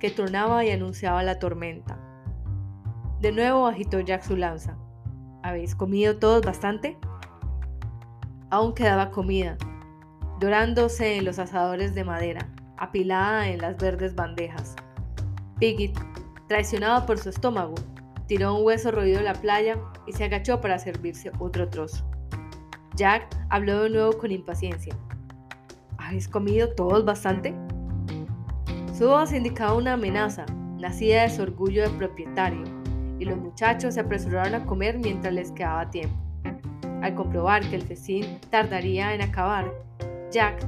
que 0.00 0.10
tronaba 0.10 0.64
y 0.64 0.70
anunciaba 0.70 1.22
la 1.22 1.38
tormenta. 1.38 1.98
De 3.22 3.30
nuevo 3.30 3.68
agitó 3.68 4.00
Jack 4.00 4.22
su 4.22 4.36
lanza. 4.36 4.76
¿Habéis 5.44 5.76
comido 5.76 6.16
todos 6.16 6.44
bastante? 6.44 6.98
Aún 8.50 8.74
quedaba 8.74 9.12
comida, 9.12 9.56
dorándose 10.40 11.18
en 11.18 11.24
los 11.24 11.38
asadores 11.38 11.94
de 11.94 12.02
madera, 12.02 12.48
apilada 12.78 13.48
en 13.48 13.60
las 13.60 13.76
verdes 13.76 14.16
bandejas. 14.16 14.74
Piggy, 15.60 15.92
traicionado 16.48 17.06
por 17.06 17.16
su 17.16 17.28
estómago, 17.28 17.76
tiró 18.26 18.56
un 18.56 18.66
hueso 18.66 18.90
roído 18.90 19.18
de 19.18 19.24
la 19.24 19.34
playa 19.34 19.78
y 20.04 20.14
se 20.14 20.24
agachó 20.24 20.60
para 20.60 20.80
servirse 20.80 21.30
otro 21.38 21.68
trozo. 21.68 22.04
Jack 22.96 23.28
habló 23.50 23.84
de 23.84 23.90
nuevo 23.90 24.18
con 24.18 24.32
impaciencia. 24.32 24.96
¿Habéis 25.96 26.26
comido 26.26 26.74
todos 26.74 27.04
bastante? 27.04 27.54
Su 28.98 29.06
voz 29.06 29.32
indicaba 29.32 29.74
una 29.74 29.92
amenaza, 29.92 30.44
nacida 30.80 31.22
de 31.22 31.30
su 31.30 31.42
orgullo 31.42 31.84
de 31.84 31.96
propietario, 31.96 32.81
y 33.22 33.24
los 33.24 33.38
muchachos 33.38 33.94
se 33.94 34.00
apresuraron 34.00 34.54
a 34.54 34.66
comer 34.66 34.98
mientras 34.98 35.32
les 35.32 35.52
quedaba 35.52 35.88
tiempo. 35.90 36.16
Al 37.02 37.14
comprobar 37.14 37.62
que 37.68 37.76
el 37.76 37.82
festín 37.82 38.40
tardaría 38.50 39.14
en 39.14 39.22
acabar, 39.22 39.72
Jack 40.30 40.66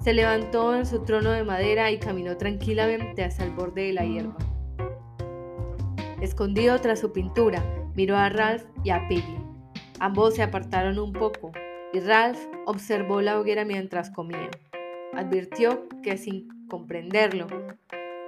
se 0.00 0.12
levantó 0.12 0.76
en 0.76 0.84
su 0.84 1.02
trono 1.02 1.30
de 1.30 1.44
madera 1.44 1.90
y 1.90 1.98
caminó 1.98 2.36
tranquilamente 2.36 3.24
hacia 3.24 3.46
el 3.46 3.52
borde 3.52 3.86
de 3.86 3.92
la 3.94 4.04
hierba. 4.04 4.36
Escondido 6.20 6.78
tras 6.78 7.00
su 7.00 7.12
pintura, 7.12 7.64
miró 7.94 8.16
a 8.16 8.28
Ralph 8.28 8.64
y 8.82 8.90
a 8.90 9.08
Piggy. 9.08 9.38
Ambos 9.98 10.34
se 10.34 10.42
apartaron 10.42 10.98
un 10.98 11.12
poco 11.12 11.52
y 11.94 12.00
Ralph 12.00 12.38
observó 12.66 13.22
la 13.22 13.38
hoguera 13.38 13.64
mientras 13.64 14.10
comía. 14.10 14.50
Advirtió 15.14 15.88
que 16.02 16.18
sin 16.18 16.48
comprenderlo, 16.68 17.46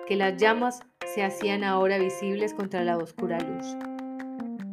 que 0.06 0.14
las 0.14 0.36
llamas 0.36 0.80
se 1.04 1.24
hacían 1.24 1.64
ahora 1.64 1.98
visibles 1.98 2.54
contra 2.54 2.84
la 2.84 2.96
oscura 2.96 3.40
luz. 3.40 3.76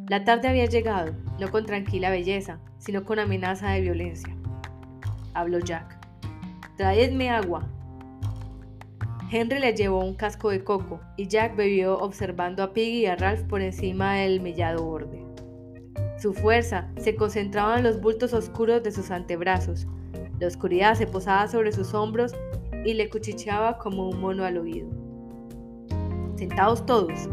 La 0.08 0.24
tarde 0.24 0.48
había 0.48 0.66
llegado, 0.66 1.12
no 1.40 1.50
con 1.50 1.66
tranquila 1.66 2.10
belleza, 2.10 2.60
sino 2.78 3.04
con 3.04 3.18
amenaza 3.18 3.70
de 3.70 3.80
violencia. 3.80 4.36
Habló 5.34 5.58
Jack. 5.58 5.98
Traedme 6.76 7.30
agua. 7.30 7.68
Henry 9.30 9.58
le 9.58 9.74
llevó 9.74 10.04
un 10.04 10.14
casco 10.14 10.50
de 10.50 10.62
coco 10.62 11.00
y 11.16 11.26
Jack 11.26 11.56
bebió 11.56 11.98
observando 11.98 12.62
a 12.62 12.72
Piggy 12.72 13.00
y 13.00 13.06
a 13.06 13.16
Ralph 13.16 13.42
por 13.48 13.60
encima 13.60 14.14
del 14.14 14.40
mellado 14.40 14.84
borde. 14.84 15.24
Su 16.20 16.32
fuerza 16.32 16.88
se 16.96 17.16
concentraba 17.16 17.76
en 17.76 17.82
los 17.82 18.00
bultos 18.00 18.32
oscuros 18.34 18.84
de 18.84 18.92
sus 18.92 19.10
antebrazos. 19.10 19.88
La 20.38 20.46
oscuridad 20.46 20.94
se 20.94 21.08
posaba 21.08 21.48
sobre 21.48 21.72
sus 21.72 21.92
hombros 21.92 22.34
y 22.84 22.94
le 22.94 23.08
cuchicheaba 23.08 23.78
como 23.78 24.08
un 24.08 24.20
mono 24.20 24.44
al 24.44 24.58
oído. 24.58 25.03
Sentados 26.36 26.84
todos. 26.84 27.28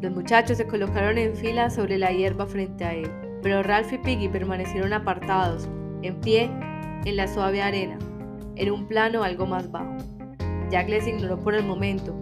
Los 0.00 0.12
muchachos 0.12 0.58
se 0.58 0.66
colocaron 0.66 1.16
en 1.16 1.34
fila 1.34 1.70
sobre 1.70 1.96
la 1.96 2.10
hierba 2.12 2.46
frente 2.46 2.84
a 2.84 2.94
él, 2.94 3.10
pero 3.42 3.62
Ralph 3.62 3.92
y 3.92 3.98
Piggy 3.98 4.28
permanecieron 4.28 4.92
apartados, 4.92 5.68
en 6.02 6.20
pie, 6.20 6.50
en 7.04 7.16
la 7.16 7.26
suave 7.26 7.62
arena, 7.62 7.98
en 8.56 8.70
un 8.70 8.86
plano 8.86 9.22
algo 9.22 9.46
más 9.46 9.70
bajo. 9.70 9.96
Jack 10.70 10.88
les 10.88 11.06
ignoró 11.06 11.38
por 11.38 11.54
el 11.54 11.64
momento. 11.64 12.14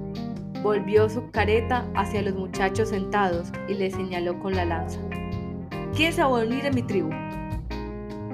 Volvió 0.62 1.08
su 1.08 1.28
careta 1.30 1.86
hacia 1.94 2.22
los 2.22 2.34
muchachos 2.34 2.90
sentados 2.90 3.50
y 3.68 3.74
les 3.74 3.94
señaló 3.94 4.38
con 4.38 4.54
la 4.54 4.64
lanza. 4.64 5.00
¿Quieres 5.94 6.18
unir 6.18 6.66
a 6.66 6.70
mi 6.70 6.82
tribu? 6.82 7.10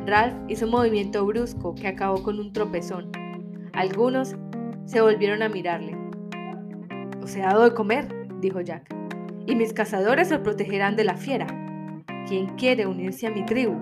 Ralph 0.07 0.35
hizo 0.49 0.67
un 0.67 0.73
movimiento 0.73 1.25
brusco 1.25 1.75
que 1.75 1.89
acabó 1.89 2.23
con 2.23 2.39
un 2.39 2.53
tropezón. 2.53 3.11
Algunos 3.73 4.37
se 4.85 5.01
volvieron 5.01 5.43
a 5.43 5.49
mirarle. 5.49 5.96
Os 7.26 7.35
he 7.35 7.40
dado 7.40 7.64
de 7.64 7.75
comer, 7.75 8.06
dijo 8.40 8.61
Jack, 8.61 8.95
y 9.49 9.56
mis 9.56 9.73
cazadores 9.73 10.28
se 10.28 10.38
protegerán 10.38 10.95
de 10.95 11.02
la 11.02 11.16
fiera. 11.16 11.49
¿Quién 12.28 12.47
quiere 12.54 12.87
unirse 12.87 13.26
a 13.26 13.33
mi 13.33 13.45
tribu? 13.45 13.75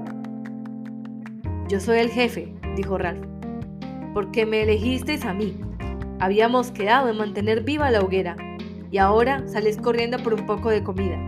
Yo 1.68 1.78
soy 1.78 1.98
el 1.98 2.08
jefe, 2.08 2.54
dijo 2.74 2.96
Ralph 2.96 3.34
porque 4.14 4.46
me 4.46 4.62
elegisteis 4.62 5.26
a 5.26 5.34
mí. 5.34 5.60
Habíamos 6.20 6.70
quedado 6.70 7.10
en 7.10 7.18
mantener 7.18 7.64
viva 7.64 7.90
la 7.90 8.00
hoguera 8.00 8.36
y 8.90 8.96
ahora 8.96 9.46
sales 9.46 9.76
corriendo 9.76 10.18
por 10.22 10.32
un 10.32 10.46
poco 10.46 10.70
de 10.70 10.82
comida. 10.82 11.18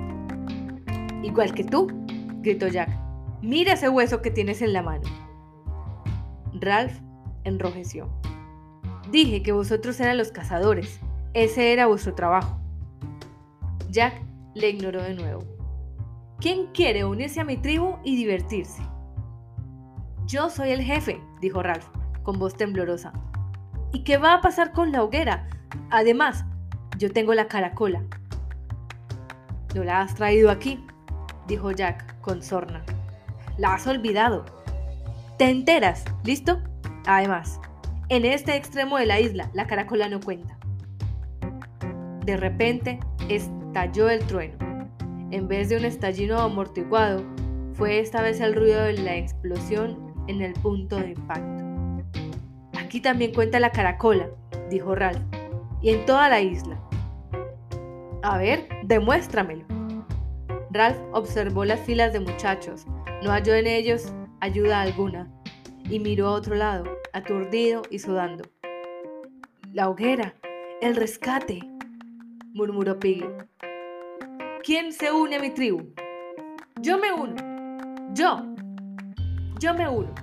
Igual 1.22 1.52
que 1.52 1.64
tú, 1.64 1.88
gritó 2.40 2.68
Jack. 2.68 2.88
Mira 3.42 3.74
ese 3.74 3.90
hueso 3.90 4.22
que 4.22 4.30
tienes 4.30 4.62
en 4.62 4.72
la 4.72 4.82
mano. 4.82 5.04
Ralph 6.54 6.98
enrojeció. 7.44 8.08
Dije 9.10 9.42
que 9.42 9.52
vosotros 9.52 10.00
eran 10.00 10.16
los 10.16 10.30
cazadores. 10.30 11.00
Ese 11.36 11.74
era 11.74 11.84
vuestro 11.84 12.14
trabajo. 12.14 12.58
Jack 13.90 14.22
le 14.54 14.70
ignoró 14.70 15.02
de 15.02 15.12
nuevo. 15.12 15.44
¿Quién 16.40 16.68
quiere 16.72 17.04
unirse 17.04 17.42
a 17.42 17.44
mi 17.44 17.58
tribu 17.58 17.98
y 18.04 18.16
divertirse? 18.16 18.80
Yo 20.24 20.48
soy 20.48 20.70
el 20.70 20.80
jefe, 20.80 21.20
dijo 21.42 21.62
Ralph, 21.62 21.84
con 22.22 22.38
voz 22.38 22.56
temblorosa. 22.56 23.12
¿Y 23.92 24.02
qué 24.02 24.16
va 24.16 24.32
a 24.32 24.40
pasar 24.40 24.72
con 24.72 24.92
la 24.92 25.02
hoguera? 25.02 25.46
Además, 25.90 26.46
yo 26.96 27.12
tengo 27.12 27.34
la 27.34 27.48
caracola. 27.48 28.02
¿No 29.74 29.84
la 29.84 30.00
has 30.00 30.14
traído 30.14 30.50
aquí? 30.50 30.82
dijo 31.46 31.70
Jack 31.70 32.18
con 32.22 32.42
sorna. 32.42 32.82
La 33.58 33.74
has 33.74 33.86
olvidado. 33.86 34.46
¿Te 35.36 35.50
enteras? 35.50 36.02
¿Listo? 36.24 36.62
Además, 37.06 37.60
en 38.08 38.24
este 38.24 38.56
extremo 38.56 38.96
de 38.96 39.04
la 39.04 39.20
isla, 39.20 39.50
la 39.52 39.66
caracola 39.66 40.08
no 40.08 40.20
cuenta. 40.20 40.55
De 42.26 42.36
repente, 42.36 42.98
estalló 43.28 44.10
el 44.10 44.18
trueno. 44.26 44.56
En 45.30 45.46
vez 45.46 45.68
de 45.68 45.76
un 45.76 45.84
estallido 45.84 46.40
amortiguado, 46.40 47.22
fue 47.74 48.00
esta 48.00 48.20
vez 48.20 48.40
el 48.40 48.56
ruido 48.56 48.82
de 48.82 48.94
la 48.94 49.16
explosión 49.16 50.12
en 50.26 50.42
el 50.42 50.52
punto 50.54 50.96
de 50.96 51.10
impacto. 51.10 51.64
Aquí 52.76 53.00
también 53.00 53.32
cuenta 53.32 53.60
la 53.60 53.70
caracola, 53.70 54.28
dijo 54.68 54.96
Ralph, 54.96 55.22
y 55.80 55.90
en 55.90 56.04
toda 56.04 56.28
la 56.28 56.40
isla. 56.40 56.80
A 58.24 58.38
ver, 58.38 58.66
demuéstramelo. 58.82 59.64
Ralph 60.72 60.98
observó 61.12 61.64
las 61.64 61.78
filas 61.78 62.12
de 62.12 62.18
muchachos, 62.18 62.86
no 63.22 63.30
halló 63.30 63.54
en 63.54 63.68
ellos 63.68 64.12
ayuda 64.40 64.80
alguna, 64.80 65.30
y 65.88 66.00
miró 66.00 66.26
a 66.26 66.32
otro 66.32 66.56
lado, 66.56 66.86
aturdido 67.12 67.82
y 67.88 68.00
sudando. 68.00 68.42
La 69.72 69.88
hoguera, 69.88 70.34
el 70.82 70.96
rescate, 70.96 71.60
murmuró 72.56 72.98
Piggy. 72.98 73.26
¿Quién 74.64 74.90
se 74.92 75.12
une 75.12 75.36
a 75.36 75.40
mi 75.40 75.50
tribu? 75.50 75.92
Yo 76.80 76.98
me 76.98 77.12
uno. 77.12 77.34
Yo. 78.14 78.46
Yo 79.60 79.74
me 79.74 79.86
uno. 79.86 80.14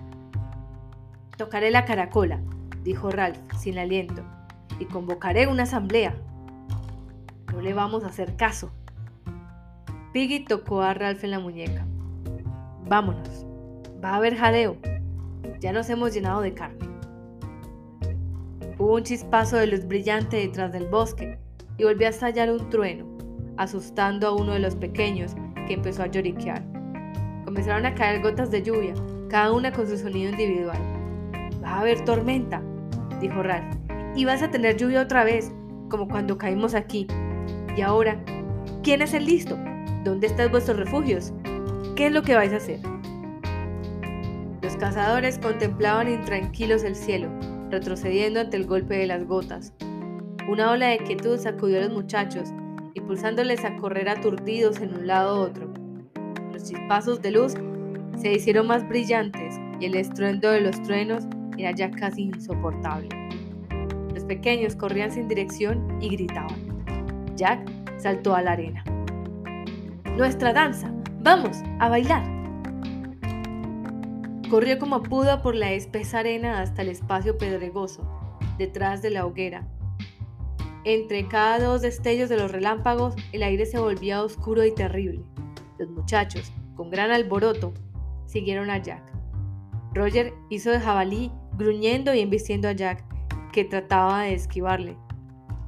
Tocaré 1.38 1.70
la 1.70 1.86
caracola, 1.86 2.42
dijo 2.84 3.12
Ralph 3.12 3.38
sin 3.60 3.78
aliento, 3.78 4.24
y 4.80 4.86
convocaré 4.86 5.46
una 5.46 5.64
asamblea. 5.64 6.16
No 7.54 7.62
le 7.62 7.74
vamos 7.76 8.04
a 8.04 8.08
hacer 8.08 8.36
caso. 8.36 8.72
Piggy 10.12 10.44
tocó 10.44 10.82
a 10.82 10.96
Ralph 10.96 11.24
en 11.24 11.32
la 11.32 11.40
muñeca. 11.40 11.86
Vámonos. 12.88 13.46
Va 14.04 14.10
a 14.10 14.16
haber 14.16 14.36
jaleo. 14.36 14.78
Ya 15.60 15.72
nos 15.72 15.88
hemos 15.90 16.14
llenado 16.16 16.42
de 16.42 16.56
carne. 16.56 16.90
Hubo 18.80 18.96
un 18.96 19.04
chispazo 19.04 19.58
de 19.58 19.68
luz 19.68 19.86
brillante 19.86 20.38
detrás 20.38 20.72
del 20.72 20.88
bosque 20.88 21.43
y 21.78 21.84
volvió 21.84 22.08
a 22.08 22.12
estallar 22.12 22.52
un 22.52 22.70
trueno, 22.70 23.06
asustando 23.58 24.28
a 24.28 24.36
uno 24.36 24.54
de 24.54 24.60
los 24.60 24.76
pequeños 24.76 25.36
que 25.68 25.74
empezó 25.74 26.04
a 26.04 26.08
lloriquear. 26.08 26.64
Comenzaron 27.46 27.86
a 27.86 27.96
caer 27.96 28.22
gotas 28.22 28.52
de 28.52 28.62
lluvia, 28.62 28.94
cada 29.30 29.52
una 29.52 29.72
con 29.72 29.88
su 29.88 29.98
sonido 29.98 30.32
individual. 30.32 30.78
Va 31.64 31.76
a 31.76 31.80
haber 31.82 32.04
tormenta, 32.06 32.62
dijo 33.20 33.44
Ralph, 33.44 33.76
y 34.16 34.26
vas 34.26 34.42
a 34.42 34.52
tener 34.52 34.78
lluvia 34.78 35.02
otra 35.02 35.24
vez, 35.24 35.52
como 35.90 36.08
cuando 36.08 36.38
caímos 36.38 36.76
aquí. 36.76 37.08
Y 37.76 37.82
ahora, 37.82 38.24
¿quién 38.84 39.02
es 39.02 39.14
el 39.14 39.26
listo? 39.26 39.58
¿Dónde 40.04 40.28
están 40.28 40.52
vuestros 40.52 40.78
refugios? 40.78 41.34
¿Qué 41.96 42.08
es 42.08 42.12
lo 42.12 42.22
que 42.24 42.36
vais 42.36 42.54
a 42.54 42.58
hacer? 42.58 42.80
Los 44.62 44.76
cazadores 44.78 45.38
contemplaban 45.40 46.12
intranquilos 46.12 46.84
el 46.84 46.96
cielo, 46.96 47.30
retrocediendo 47.70 48.40
ante 48.40 48.58
el 48.58 48.66
golpe 48.66 48.98
de 48.98 49.08
las 49.08 49.26
gotas. 49.26 49.74
Una 50.48 50.72
ola 50.72 50.88
de 50.88 50.98
quietud 50.98 51.40
sacudió 51.40 51.78
a 51.78 51.84
los 51.84 51.94
muchachos, 51.94 52.50
impulsándoles 52.96 53.64
a 53.64 53.76
correr 53.78 54.10
aturdidos 54.10 54.82
en 54.82 54.94
un 54.94 55.08
lado 55.08 55.40
u 55.40 55.44
otro. 55.46 55.74
Los 56.52 56.66
chispazos 56.66 57.22
de 57.22 57.32
luz 57.32 57.54
se 58.18 58.34
hicieron 58.34 58.68
más 58.68 58.88
brillantes 58.88 59.56
y 59.80 59.86
el 59.86 59.96
estruendo 59.96 60.52
de 60.52 60.62
los 60.62 60.82
truenos 60.84 61.24
era 61.58 61.72
ya 61.72 61.90
casi 61.90 62.24
insoportable. 62.24 63.08
Los 64.14 64.26
pequeños 64.26 64.76
corrían 64.76 65.12
sin 65.12 65.30
dirección 65.30 65.98
y 66.02 66.10
gritaban. 66.10 66.84
Jack 67.38 67.60
saltó 67.98 68.36
a 68.36 68.42
la 68.42 68.52
arena. 68.52 68.84
Nuestra 70.18 70.52
danza. 70.52 70.92
Vamos, 71.22 71.58
a 71.80 71.88
bailar. 71.88 72.24
Corrió 74.50 74.78
como 74.78 75.02
pudo 75.02 75.42
por 75.42 75.56
la 75.56 75.72
espesa 75.72 76.20
arena 76.20 76.60
hasta 76.60 76.82
el 76.82 76.90
espacio 76.90 77.38
pedregoso, 77.38 78.06
detrás 78.58 79.02
de 79.02 79.10
la 79.10 79.26
hoguera. 79.26 79.66
Entre 80.86 81.28
cada 81.28 81.60
dos 81.60 81.82
destellos 81.82 82.28
de 82.30 82.38
los 82.38 82.52
relámpagos, 82.52 83.16
el 83.32 83.44
aire 83.44 83.66
se 83.66 83.80
volvía 83.80 84.22
oscuro 84.22 84.66
y 84.66 84.74
terrible. 84.74 85.24
Los 85.80 85.90
muchachos, 85.90 86.52
con 86.76 86.90
gran 86.90 87.12
alboroto, 87.12 87.74
siguieron 88.26 88.70
a 88.70 88.80
Jack. 88.80 89.02
Roger 89.94 90.34
hizo 90.50 90.72
de 90.72 90.80
jabalí, 90.80 91.32
gruñendo 91.58 92.14
y 92.14 92.20
embistiendo 92.20 92.68
a 92.68 92.74
Jack, 92.74 93.04
que 93.54 93.64
trataba 93.64 94.24
de 94.24 94.34
esquivarle. 94.34 94.98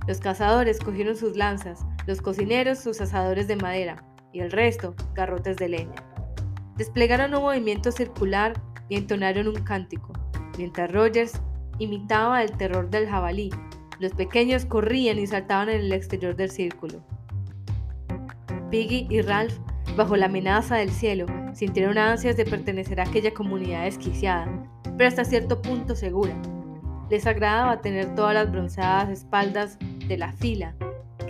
Los 0.08 0.20
cazadores 0.20 0.80
cogieron 0.80 1.16
sus 1.16 1.38
lanzas, 1.38 1.86
los 2.08 2.22
cocineros 2.22 2.80
sus 2.80 3.00
asadores 3.00 3.48
de 3.48 3.56
madera, 3.56 4.04
y 4.34 4.42
el 4.42 4.52
resto 4.52 4.96
garrotes 5.14 5.56
de 5.56 5.70
leña. 5.70 6.04
Desplegaron 6.76 7.34
un 7.34 7.44
movimiento 7.44 7.92
circular 7.92 8.62
y 8.90 8.98
entonaron 8.98 9.48
un 9.48 9.64
cántico, 9.64 10.12
mientras 10.58 10.92
Rogers 10.92 11.42
imitaba 11.80 12.44
el 12.44 12.52
terror 12.58 12.90
del 12.90 13.08
jabalí. 13.08 13.50
Los 14.00 14.12
pequeños 14.14 14.66
corrían 14.66 15.20
y 15.20 15.28
saltaban 15.28 15.70
en 15.70 15.82
el 15.82 15.94
exterior 15.94 16.36
del 16.36 16.52
círculo. 16.52 17.02
Piggy 18.70 19.08
y 19.10 19.22
Ralph, 19.22 19.54
bajo 19.96 20.18
la 20.18 20.26
amenaza 20.26 20.76
del 20.76 20.90
cielo, 20.90 21.26
sintieron 21.54 21.98
ansias 21.98 22.36
de 22.36 22.46
pertenecer 22.46 23.00
a 23.00 23.04
aquella 23.04 23.34
comunidad 23.34 23.84
desquiciada, 23.84 24.48
pero 24.98 25.08
hasta 25.08 25.24
cierto 25.24 25.62
punto 25.62 25.96
segura. 25.96 26.36
Les 27.10 27.26
agradaba 27.26 27.82
tener 27.82 28.16
todas 28.16 28.34
las 28.34 28.52
bronceadas 28.52 29.10
espaldas 29.10 29.78
de 30.08 30.18
la 30.18 30.34
fila 30.34 30.76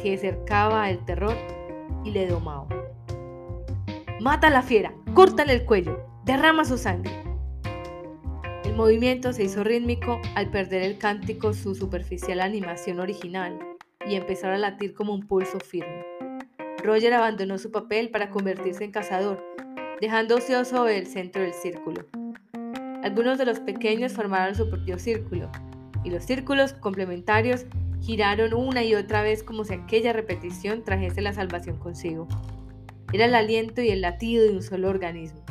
que 0.02 0.18
cercaba 0.18 0.90
el 0.90 1.04
terror 1.06 1.36
y 2.04 2.12
le 2.12 2.28
domaba. 2.28 2.68
Mata 4.20 4.48
a 4.48 4.52
la 4.52 4.64
fiera, 4.64 4.94
córtale 5.14 5.54
el 5.54 5.66
cuello, 5.66 6.00
derrama 6.24 6.66
su 6.66 6.78
sangre. 6.78 7.25
Movimiento 8.76 9.32
se 9.32 9.46
hizo 9.46 9.64
rítmico 9.64 10.20
al 10.36 10.52
perder 10.52 10.82
el 10.82 10.98
cántico 10.98 11.54
su 11.54 11.76
superficial 11.76 12.42
animación 12.42 13.00
original 13.00 13.58
y 14.06 14.16
empezar 14.16 14.52
a 14.52 14.58
latir 14.58 14.94
como 14.94 15.14
un 15.14 15.26
pulso 15.26 15.62
firme. 15.62 16.04
Roger 16.84 17.14
abandonó 17.14 17.58
su 17.58 17.72
papel 17.72 18.10
para 18.10 18.30
convertirse 18.30 18.84
en 18.84 18.92
cazador, 18.92 19.42
dejando 20.02 20.36
ocioso 20.36 20.90
el 20.90 21.08
centro 21.08 21.42
del 21.42 21.54
círculo. 21.54 22.06
Algunos 23.02 23.38
de 23.38 23.46
los 23.46 23.62
pequeños 23.62 24.12
formaron 24.12 24.56
su 24.56 24.70
propio 24.70 25.00
círculo, 25.00 25.50
y 26.04 26.10
los 26.10 26.26
círculos 26.26 26.74
complementarios 26.74 27.66
giraron 28.02 28.54
una 28.54 28.84
y 28.84 28.94
otra 28.94 29.22
vez 29.22 29.42
como 29.42 29.64
si 29.64 29.74
aquella 29.74 30.12
repetición 30.12 30.84
trajese 30.84 31.22
la 31.22 31.32
salvación 31.32 31.80
consigo. 31.80 32.28
Era 33.14 33.24
el 33.24 33.36
aliento 33.36 33.82
y 33.82 33.88
el 33.88 34.02
latido 34.02 34.44
de 34.44 34.52
un 34.52 34.62
solo 34.62 34.90
organismo. 34.90 35.45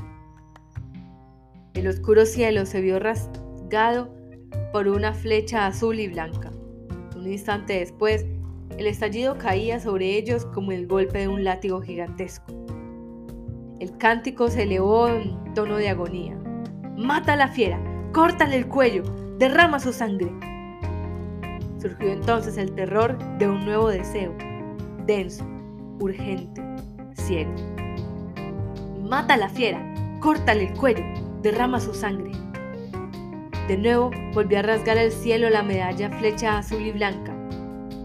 El 1.75 1.89
oscuro 1.89 2.25
cielo 2.25 2.67
se 2.67 2.81
vio 2.81 3.01
rasgado 3.01 4.15
por 4.73 4.87
una 4.87 5.13
flecha 5.13 5.67
azul 5.67 5.99
y 5.99 6.07
blanca. 6.07 6.53
Un 7.17 7.27
instante 7.27 7.81
después, 7.81 8.25
el 8.79 8.87
estallido 8.87 9.39
caía 9.39 9.81
sobre 9.81 10.17
ellos 10.17 10.47
como 10.47 10.71
el 10.71 10.87
golpe 10.87 11.19
de 11.19 11.29
un 11.29 11.43
látigo 11.43 11.81
gigantesco. 11.81 12.47
El 13.81 13.99
cántico 13.99 14.49
se 14.49 14.63
elevó 14.63 15.09
en 15.09 15.53
tono 15.55 15.77
de 15.77 15.89
agonía. 15.89 16.39
Mata 16.97 17.35
la 17.35 17.49
fiera, 17.49 17.81
córtale 18.13 18.57
el 18.57 18.69
cuello, 18.69 19.03
derrama 19.39 19.81
su 19.81 19.93
sangre. 19.93 20.31
Surgió 21.81 22.13
entonces 22.13 22.57
el 22.57 22.73
terror 22.73 23.19
de 23.39 23.49
un 23.49 23.65
nuevo 23.65 23.89
deseo, 23.89 24.33
denso, 25.07 25.45
urgente, 25.99 26.63
ciego. 27.15 27.53
Mata 29.03 29.37
la 29.37 29.49
fiera, 29.49 29.93
córtale 30.21 30.69
el 30.69 30.79
cuello, 30.79 31.05
derrama 31.45 31.79
su 31.79 31.93
sangre. 31.93 32.33
De 33.69 33.77
nuevo 33.77 34.11
volvió 34.33 34.61
a 34.61 34.63
rasgar 34.63 34.97
el 34.97 35.13
cielo 35.13 35.51
la 35.51 35.63
medalla 35.63 36.11
flecha 36.19 36.57
azul 36.57 36.81
y 36.81 36.91
blanca, 36.91 37.35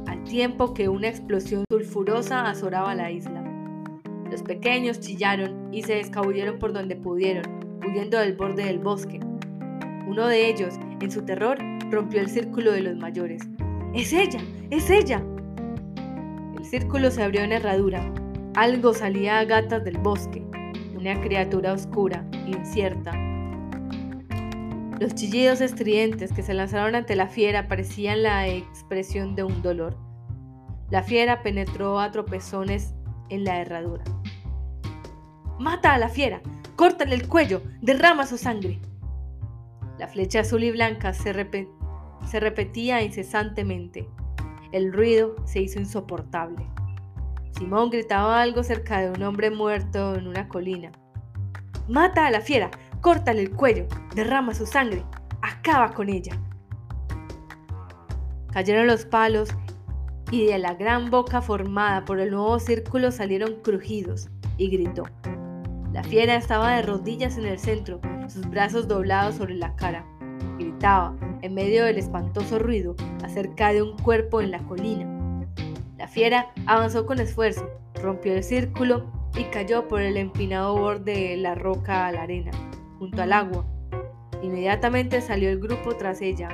al 0.07 0.21
tiempo 0.25 0.73
que 0.73 0.89
una 0.89 1.07
explosión 1.07 1.63
sulfurosa 1.69 2.49
azoraba 2.49 2.93
la 2.95 3.09
isla. 3.09 3.41
Los 4.29 4.43
pequeños 4.43 4.99
chillaron 4.99 5.73
y 5.73 5.83
se 5.83 6.01
escabulleron 6.01 6.59
por 6.59 6.73
donde 6.73 6.97
pudieron, 6.97 7.45
huyendo 7.87 8.19
del 8.19 8.35
borde 8.35 8.65
del 8.65 8.79
bosque. 8.79 9.21
Uno 10.05 10.27
de 10.27 10.49
ellos, 10.49 10.75
en 10.99 11.09
su 11.09 11.23
terror, 11.23 11.57
rompió 11.89 12.19
el 12.19 12.29
círculo 12.29 12.73
de 12.73 12.81
los 12.81 12.97
mayores. 12.97 13.41
¡Es 13.93 14.11
ella! 14.11 14.41
¡Es 14.69 14.89
ella! 14.89 15.23
El 16.57 16.65
círculo 16.65 17.09
se 17.09 17.23
abrió 17.23 17.41
en 17.41 17.53
herradura, 17.53 18.01
algo 18.55 18.93
salía 18.93 19.39
a 19.39 19.45
gatas 19.45 19.85
del 19.85 19.97
bosque, 19.97 20.43
una 20.97 21.19
criatura 21.21 21.71
oscura, 21.71 22.25
incierta. 22.45 23.28
Los 24.99 25.15
chillidos 25.15 25.61
estridentes 25.61 26.33
que 26.33 26.43
se 26.43 26.53
lanzaron 26.53 26.93
ante 26.93 27.15
la 27.15 27.27
fiera 27.27 27.69
parecían 27.69 28.21
la 28.21 28.49
expresión 28.49 29.33
de 29.33 29.43
un 29.43 29.61
dolor. 29.61 29.95
La 30.89 31.03
fiera 31.03 31.41
penetró 31.41 32.01
a 32.01 32.11
tropezones 32.11 32.93
en 33.29 33.45
la 33.45 33.61
herradura. 33.61 34.03
Mata 35.57 35.93
a 35.93 35.99
la 35.99 36.09
fiera, 36.09 36.41
córtale 36.75 37.15
el 37.15 37.29
cuello, 37.29 37.61
derrama 37.79 38.25
su 38.25 38.37
sangre. 38.37 38.81
La 39.97 40.09
flecha 40.09 40.41
azul 40.41 40.65
y 40.65 40.71
blanca 40.71 41.13
se, 41.13 41.33
se 42.25 42.39
repetía 42.41 43.01
incesantemente. 43.01 44.09
El 44.73 44.91
ruido 44.91 45.35
se 45.45 45.61
hizo 45.61 45.79
insoportable. 45.79 46.67
Simón 47.57 47.89
gritaba 47.89 48.41
algo 48.41 48.63
cerca 48.63 48.99
de 48.99 49.11
un 49.11 49.23
hombre 49.23 49.49
muerto 49.49 50.15
en 50.15 50.27
una 50.27 50.49
colina. 50.49 50.91
Mata 51.87 52.27
a 52.27 52.31
la 52.31 52.41
fiera, 52.41 52.69
córtale 53.01 53.41
el 53.41 53.51
cuello, 53.51 53.85
derrama 54.15 54.53
su 54.53 54.65
sangre, 54.65 55.03
acaba 55.41 55.93
con 55.93 56.09
ella. 56.09 56.37
Cayeron 58.51 58.87
los 58.87 59.05
palos 59.05 59.49
y 60.31 60.45
de 60.45 60.57
la 60.57 60.73
gran 60.73 61.09
boca 61.09 61.41
formada 61.41 62.05
por 62.05 62.19
el 62.19 62.31
nuevo 62.31 62.59
círculo 62.59 63.11
salieron 63.11 63.61
crujidos 63.61 64.29
y 64.57 64.69
gritó. 64.69 65.03
La 65.93 66.03
fiera 66.03 66.35
estaba 66.35 66.75
de 66.75 66.81
rodillas 66.83 67.37
en 67.37 67.45
el 67.45 67.57
centro, 67.57 67.99
sus 68.27 68.47
brazos 68.49 68.87
doblados 68.87 69.35
sobre 69.35 69.55
la 69.55 69.75
cara. 69.75 70.05
Gritaba, 70.57 71.15
en 71.41 71.53
medio 71.53 71.85
del 71.85 71.97
espantoso 71.97 72.59
ruido, 72.59 72.95
acerca 73.23 73.73
de 73.73 73.81
un 73.81 73.97
cuerpo 73.97 74.41
en 74.41 74.51
la 74.51 74.59
colina. 74.59 75.07
La 75.97 76.07
fiera 76.07 76.51
avanzó 76.67 77.05
con 77.05 77.19
esfuerzo, 77.19 77.69
rompió 78.01 78.33
el 78.33 78.43
círculo 78.43 79.11
y 79.35 79.45
cayó 79.45 79.87
por 79.87 80.01
el 80.01 80.17
empinado 80.17 80.77
borde 80.77 81.29
de 81.29 81.37
la 81.37 81.55
roca 81.55 82.07
a 82.07 82.11
la 82.11 82.23
arena, 82.23 82.51
junto 82.99 83.21
al 83.21 83.33
agua. 83.33 83.65
Inmediatamente 84.43 85.21
salió 85.21 85.49
el 85.49 85.59
grupo 85.59 85.95
tras 85.95 86.21
ella. 86.21 86.49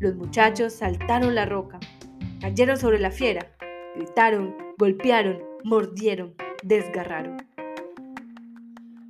Los 0.00 0.16
muchachos 0.16 0.72
saltaron 0.72 1.34
la 1.34 1.46
roca, 1.46 1.78
cayeron 2.40 2.76
sobre 2.76 2.98
la 2.98 3.10
fiera, 3.10 3.46
gritaron, 3.94 4.56
golpearon, 4.78 5.38
mordieron, 5.62 6.34
desgarraron. 6.64 7.36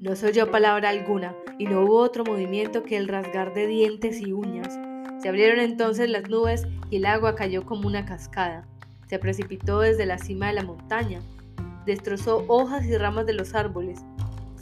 No 0.01 0.17
se 0.17 0.27
oyó 0.27 0.51
palabra 0.51 0.91
alguna 0.91 1.35
y 1.59 1.67
no 1.67 1.83
hubo 1.83 1.99
otro 1.99 2.25
movimiento 2.25 2.83
que 2.83 2.97
el 2.97 3.09
rasgar 3.09 3.55
de 3.55 3.69
dientes 3.69 4.21
y 4.21 4.33
uñas. 4.33 4.79
Se 5.23 5.29
abrieron 5.29 5.61
entonces 5.61 6.11
las 6.11 6.29
nubes 6.29 6.67
y 6.91 6.97
el 6.97 7.07
agua 7.07 7.37
cayó 7.37 7.65
como 7.65 7.87
una 7.87 8.05
cascada. 8.05 8.67
Se 9.07 9.19
precipitó 9.21 9.81
desde 9.81 10.05
la 10.05 10.19
cima 10.19 10.49
de 10.49 10.55
la 10.55 10.65
montaña, 10.65 11.21
destrozó 11.87 12.45
hojas 12.49 12.85
y 12.85 12.97
ramas 12.97 13.27
de 13.27 13.35
los 13.35 13.55
árboles, 13.55 14.05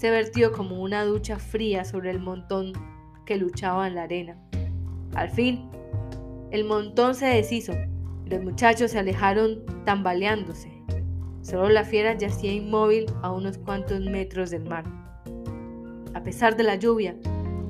se 0.01 0.11
vertió 0.11 0.51
como 0.53 0.81
una 0.81 1.05
ducha 1.05 1.39
fría 1.39 1.85
sobre 1.85 2.11
el 2.11 2.21
montón 2.21 2.73
que 3.27 3.37
luchaba 3.37 3.87
en 3.87 3.97
la 3.97 4.05
arena. 4.05 4.35
Al 5.15 5.29
fin, 5.29 5.69
el 6.51 6.65
montón 6.65 7.15
se 7.15 7.27
deshizo 7.27 7.75
y 8.25 8.31
los 8.31 8.43
muchachos 8.43 8.93
se 8.93 8.99
alejaron 8.99 9.63
tambaleándose. 9.85 10.73
Solo 11.43 11.69
la 11.69 11.85
fiera 11.85 12.17
yacía 12.17 12.51
inmóvil 12.51 13.13
a 13.21 13.31
unos 13.31 13.59
cuantos 13.59 14.01
metros 14.01 14.51
del 14.51 14.65
mar. 14.65 14.85
A 16.15 16.23
pesar 16.23 16.57
de 16.57 16.63
la 16.63 16.77
lluvia, 16.77 17.15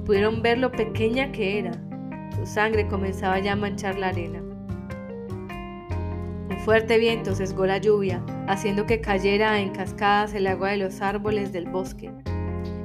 pudieron 0.07 0.41
ver 0.41 0.59
lo 0.59 0.71
pequeña 0.71 1.33
que 1.33 1.59
era. 1.59 1.73
Su 2.37 2.47
sangre 2.47 2.87
comenzaba 2.87 3.41
ya 3.41 3.55
a 3.55 3.57
manchar 3.57 3.99
la 3.99 4.11
arena. 4.11 4.41
Fuerte 6.65 6.99
viento 6.99 7.35
sesgó 7.35 7.65
la 7.65 7.79
lluvia, 7.79 8.23
haciendo 8.47 8.85
que 8.85 9.01
cayera 9.01 9.59
en 9.61 9.71
cascadas 9.71 10.35
el 10.35 10.47
agua 10.47 10.71
de 10.71 10.77
los 10.77 11.01
árboles 11.01 11.53
del 11.53 11.67
bosque. 11.71 12.13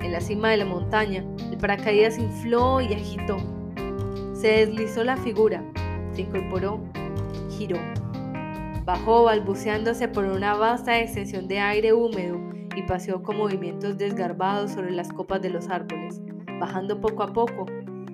En 0.02 0.14
la 0.14 0.22
cima 0.22 0.50
de 0.50 0.58
la 0.58 0.66
montaña, 0.66 1.26
el 1.52 1.58
paracaídas 1.58 2.18
infló 2.18 2.80
y 2.80 2.94
agitó. 2.94 3.36
Se 4.34 4.66
deslizó 4.66 5.04
la 5.04 5.18
figura, 5.18 5.62
se 6.14 6.22
incorporó, 6.22 6.80
giró. 7.58 7.78
Bajó 8.86 9.26
balbuceándose 9.26 10.08
por 10.08 10.24
una 10.24 10.54
vasta 10.54 10.98
extensión 10.98 11.50
de 11.50 11.60
aire 11.60 11.92
húmedo 11.92 12.40
y 12.78 12.84
paseó 12.84 13.24
con 13.24 13.36
movimientos 13.36 13.98
desgarbados 13.98 14.72
sobre 14.72 14.92
las 14.92 15.12
copas 15.12 15.42
de 15.42 15.50
los 15.50 15.68
árboles. 15.68 16.22
Bajando 16.62 17.02
poco 17.02 17.24
a 17.24 17.34
poco, 17.34 17.66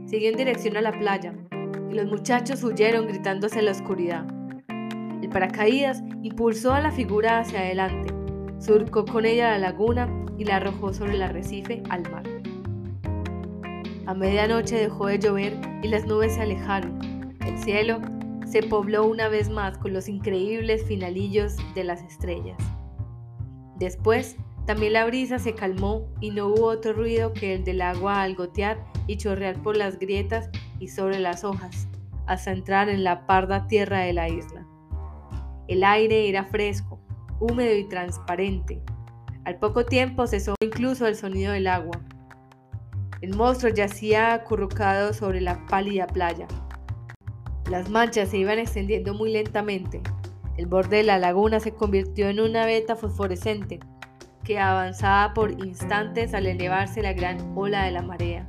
siguió 0.07 0.31
en 0.31 0.37
dirección 0.37 0.75
a 0.75 0.81
la 0.81 0.91
playa, 0.91 1.35
y 1.87 1.93
los 1.93 2.07
muchachos 2.07 2.63
huyeron 2.63 3.05
gritándose 3.05 3.59
en 3.59 3.65
la 3.65 3.71
oscuridad. 3.71 4.40
Paracaídas 5.31 6.03
impulsó 6.23 6.73
a 6.73 6.81
la 6.81 6.91
figura 6.91 7.39
hacia 7.39 7.59
adelante, 7.59 8.13
surcó 8.59 9.05
con 9.05 9.25
ella 9.25 9.51
la 9.51 9.57
laguna 9.57 10.09
y 10.37 10.43
la 10.43 10.57
arrojó 10.57 10.93
sobre 10.93 11.15
el 11.15 11.21
arrecife 11.21 11.81
al 11.89 12.09
mar. 12.11 12.23
A 14.05 14.13
medianoche 14.13 14.75
dejó 14.75 15.07
de 15.07 15.19
llover 15.19 15.53
y 15.81 15.87
las 15.87 16.05
nubes 16.05 16.35
se 16.35 16.41
alejaron. 16.41 16.99
El 17.45 17.57
cielo 17.57 18.01
se 18.45 18.61
pobló 18.63 19.05
una 19.05 19.29
vez 19.29 19.49
más 19.49 19.77
con 19.77 19.93
los 19.93 20.09
increíbles 20.09 20.83
finalillos 20.85 21.55
de 21.75 21.85
las 21.85 22.01
estrellas. 22.03 22.57
Después 23.77 24.35
también 24.65 24.93
la 24.93 25.05
brisa 25.05 25.39
se 25.39 25.55
calmó 25.55 26.07
y 26.19 26.31
no 26.31 26.47
hubo 26.47 26.65
otro 26.65 26.93
ruido 26.93 27.33
que 27.33 27.55
el 27.55 27.63
del 27.63 27.81
agua 27.81 28.21
al 28.21 28.35
gotear 28.35 28.83
y 29.07 29.17
chorrear 29.17 29.61
por 29.63 29.77
las 29.77 29.97
grietas 29.97 30.49
y 30.79 30.89
sobre 30.89 31.19
las 31.19 31.43
hojas, 31.43 31.87
hasta 32.27 32.51
entrar 32.51 32.89
en 32.89 33.03
la 33.03 33.25
parda 33.25 33.67
tierra 33.67 33.99
de 33.99 34.13
la 34.13 34.27
isla. 34.27 34.67
El 35.71 35.85
aire 35.85 36.27
era 36.27 36.43
fresco, 36.43 36.99
húmedo 37.39 37.73
y 37.73 37.87
transparente. 37.87 38.81
Al 39.45 39.57
poco 39.57 39.85
tiempo 39.85 40.27
cesó 40.27 40.53
incluso 40.61 41.07
el 41.07 41.15
sonido 41.15 41.53
del 41.53 41.67
agua. 41.67 41.97
El 43.21 43.37
monstruo 43.37 43.73
yacía 43.73 44.33
acurrucado 44.33 45.13
sobre 45.13 45.39
la 45.39 45.65
pálida 45.67 46.07
playa. 46.07 46.45
Las 47.69 47.89
manchas 47.89 48.27
se 48.27 48.37
iban 48.39 48.59
extendiendo 48.59 49.13
muy 49.13 49.31
lentamente. 49.31 50.01
El 50.57 50.65
borde 50.65 50.97
de 50.97 51.03
la 51.03 51.17
laguna 51.19 51.61
se 51.61 51.71
convirtió 51.73 52.27
en 52.27 52.41
una 52.41 52.65
veta 52.65 52.97
fosforescente 52.97 53.79
que 54.43 54.59
avanzaba 54.59 55.33
por 55.33 55.51
instantes 55.51 56.33
al 56.33 56.47
elevarse 56.47 57.01
la 57.01 57.13
gran 57.13 57.53
ola 57.55 57.85
de 57.85 57.91
la 57.91 58.01
marea. 58.01 58.45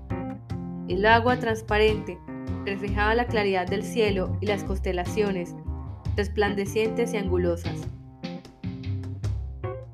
El 0.88 1.06
agua 1.06 1.38
transparente 1.38 2.18
reflejaba 2.66 3.14
la 3.14 3.28
claridad 3.28 3.68
del 3.68 3.84
cielo 3.84 4.36
y 4.40 4.46
las 4.46 4.64
constelaciones, 4.64 5.54
resplandecientes 6.16 7.14
y 7.14 7.16
angulosas. 7.16 7.88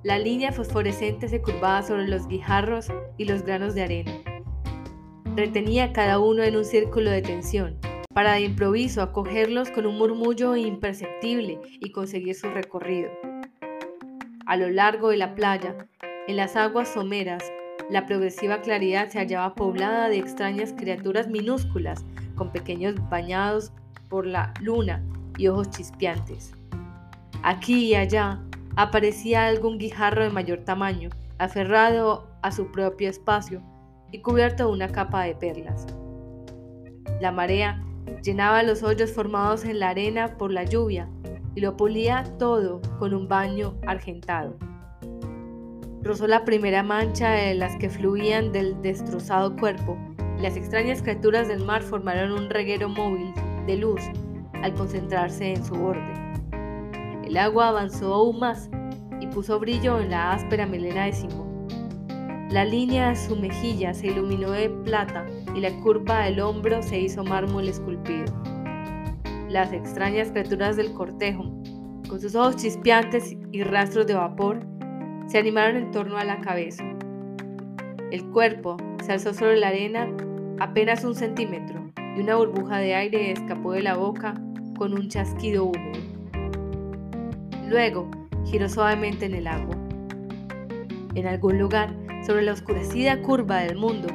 La 0.03 0.19
línea 0.19 0.53
fosforescente 0.53 1.29
se 1.29 1.43
curvaba 1.43 1.83
sobre 1.83 2.09
los 2.09 2.29
guijarros 2.29 2.89
y 3.17 3.25
los 3.25 3.43
granos 3.43 3.75
de 3.75 3.83
arena. 3.83 4.13
Retenía 5.37 5.93
cada 5.93 6.19
uno 6.19 6.43
en 6.43 6.57
un 6.57 6.65
círculo 6.65 7.11
de 7.11 7.23
tensión, 7.23 7.79
para 8.15 8.35
de 8.35 8.43
improviso 8.43 9.03
acogerlos 9.03 9.71
con 9.71 9.87
un 9.87 9.99
murmullo 9.99 10.57
imperceptible 10.57 11.61
y 11.81 11.93
conseguir 11.93 12.35
su 12.35 12.49
recorrido. 12.49 13.11
A 14.47 14.57
lo 14.57 14.71
largo 14.71 15.11
de 15.11 15.19
la 15.19 15.35
playa, 15.35 15.77
en 16.27 16.37
las 16.37 16.57
aguas 16.57 16.89
someras, 16.89 17.45
la 17.91 18.07
progresiva 18.07 18.61
claridad 18.61 19.09
se 19.09 19.19
hallaba 19.19 19.55
poblada 19.55 20.09
de 20.09 20.19
extrañas 20.19 20.73
criaturas 20.73 21.29
minúsculas, 21.29 22.05
con 22.35 22.53
pequeños 22.53 22.95
bañados 23.09 23.73
por 24.09 24.27
la 24.27 24.55
luna 24.61 25.03
y 25.39 25.49
ojos 25.49 25.71
chispeantes. 25.71 26.53
Aquí 27.43 27.87
y 27.87 27.95
allá 27.95 28.41
aparecía 28.77 29.47
algún 29.47 29.79
guijarro 29.79 30.23
de 30.23 30.31
mayor 30.31 30.59
tamaño, 30.61 31.09
aferrado 31.39 32.29
a 32.43 32.53
su 32.53 32.71
propio 32.71 33.09
espacio 33.09 33.63
y 34.13 34.21
cubierto 34.21 34.67
de 34.67 34.73
una 34.73 34.89
capa 34.89 35.23
de 35.23 35.35
perlas. 35.35 35.87
La 37.21 37.33
marea 37.33 37.83
llenaba 38.23 38.63
los 38.63 38.83
hoyos 38.83 39.13
formados 39.13 39.65
en 39.65 39.79
la 39.79 39.91
arena 39.91 40.37
por 40.37 40.53
la 40.53 40.65
lluvia 40.65 41.09
y 41.55 41.61
lo 41.61 41.77
pulía 41.77 42.25
todo 42.39 42.81
con 42.99 43.15
un 43.15 43.29
baño 43.29 43.75
argentado. 43.87 44.57
Rozó 46.03 46.27
la 46.27 46.45
primera 46.45 46.83
mancha 46.83 47.31
de 47.31 47.55
las 47.55 47.77
que 47.77 47.91
fluían 47.91 48.53
del 48.53 48.81
destrozado 48.83 49.57
cuerpo 49.57 49.97
y 50.39 50.43
las 50.43 50.57
extrañas 50.57 51.03
criaturas 51.03 51.49
del 51.49 51.65
mar 51.65 51.83
formaron 51.83 52.33
un 52.33 52.51
reguero 52.51 52.89
móvil 52.89 53.33
de 53.67 53.77
luz 53.77 54.01
al 54.63 54.75
concentrarse 54.75 55.53
en 55.53 55.65
su 55.65 55.75
borde. 55.75 56.15
El 57.25 57.37
agua 57.37 57.69
avanzó 57.69 58.15
aún 58.15 58.39
más 58.39 58.71
y 59.21 59.27
puso 59.27 59.59
brillo 59.59 60.01
en 60.01 60.11
la 60.11 60.33
áspera 60.33 60.67
melena 60.67 61.05
de 61.05 61.13
Simón. 61.13 61.69
La 62.51 62.65
línea 62.65 63.11
de 63.11 63.17
su 63.17 63.37
mejilla 63.37 63.93
se 63.93 64.07
iluminó 64.07 64.53
de 64.53 64.71
plata 64.71 65.27
y 65.55 65.61
la 65.61 65.71
curva 65.81 66.25
del 66.25 66.41
hombro 66.41 66.83
se 66.83 66.99
hizo 66.99 67.23
mármol 67.23 67.69
esculpido 67.69 68.25
las 69.49 69.73
extrañas 69.73 70.31
criaturas 70.31 70.77
del 70.77 70.93
cortejo, 70.93 71.45
con 72.09 72.21
sus 72.21 72.35
ojos 72.35 72.57
chispeantes 72.57 73.37
y 73.51 73.63
rastros 73.63 74.07
de 74.07 74.15
vapor, 74.15 74.61
se 75.27 75.39
animaron 75.39 75.77
en 75.77 75.91
torno 75.91 76.19
a 76.19 76.25
la 76.25 76.41
cabeza. 76.41 76.85
El 78.11 78.25
cuerpo 78.31 78.77
se 79.05 79.13
alzó 79.13 79.35
sobre 79.35 79.59
la 79.59 79.69
arena 79.69 80.09
apenas 80.59 81.05
un 81.05 81.15
centímetro 81.15 81.91
y 82.17 82.21
una 82.21 82.37
burbuja 82.37 82.79
de 82.79 82.95
aire 82.95 83.31
escapó 83.31 83.73
de 83.73 83.83
la 83.83 83.97
boca 83.97 84.35
con 84.79 84.95
un 84.95 85.09
chasquido 85.09 85.65
húmedo. 85.65 86.01
Luego 87.69 88.11
giró 88.47 88.69
suavemente 88.69 89.27
en 89.27 89.35
el 89.35 89.47
agua. 89.47 89.77
En 91.15 91.27
algún 91.27 91.59
lugar, 91.59 91.95
sobre 92.25 92.43
la 92.43 92.53
oscurecida 92.53 93.21
curva 93.21 93.59
del 93.59 93.77
mundo, 93.77 94.09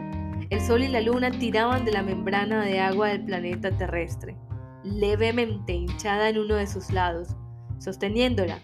el 0.50 0.62
sol 0.62 0.84
y 0.84 0.88
la 0.88 1.02
luna 1.02 1.30
tiraban 1.32 1.86
de 1.86 1.92
la 1.92 2.02
membrana 2.02 2.64
de 2.64 2.80
agua 2.80 3.10
del 3.10 3.26
planeta 3.26 3.70
terrestre 3.72 4.36
levemente 4.84 5.74
hinchada 5.74 6.30
en 6.30 6.38
uno 6.38 6.56
de 6.56 6.68
sus 6.68 6.92
lados, 6.92 7.36
sosteniéndola 7.80 8.60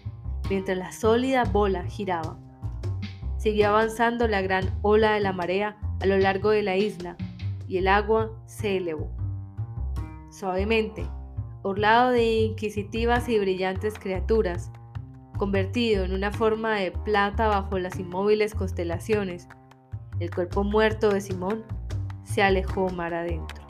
mientras 0.48 0.76
la 0.76 0.92
sólida 0.92 1.44
bola 1.44 1.84
giraba. 1.84 2.38
Siguió 3.38 3.68
avanzando 3.68 4.28
la 4.28 4.42
gran 4.42 4.78
ola 4.82 5.12
de 5.12 5.20
la 5.20 5.32
marea 5.32 5.76
a 6.00 6.06
lo 6.06 6.18
largo 6.18 6.50
de 6.50 6.62
la 6.62 6.76
isla 6.76 7.16
y 7.66 7.78
el 7.78 7.88
agua 7.88 8.30
se 8.46 8.76
elevó. 8.76 9.10
Suavemente, 10.30 11.06
orlado 11.62 12.10
de 12.10 12.24
inquisitivas 12.42 13.28
y 13.28 13.38
brillantes 13.38 13.98
criaturas, 13.98 14.70
convertido 15.38 16.04
en 16.04 16.12
una 16.12 16.32
forma 16.32 16.76
de 16.76 16.92
plata 16.92 17.48
bajo 17.48 17.78
las 17.78 17.98
inmóviles 17.98 18.54
constelaciones, 18.54 19.48
el 20.18 20.30
cuerpo 20.30 20.64
muerto 20.64 21.10
de 21.10 21.20
Simón 21.20 21.64
se 22.24 22.42
alejó 22.42 22.90
mar 22.90 23.14
adentro. 23.14 23.69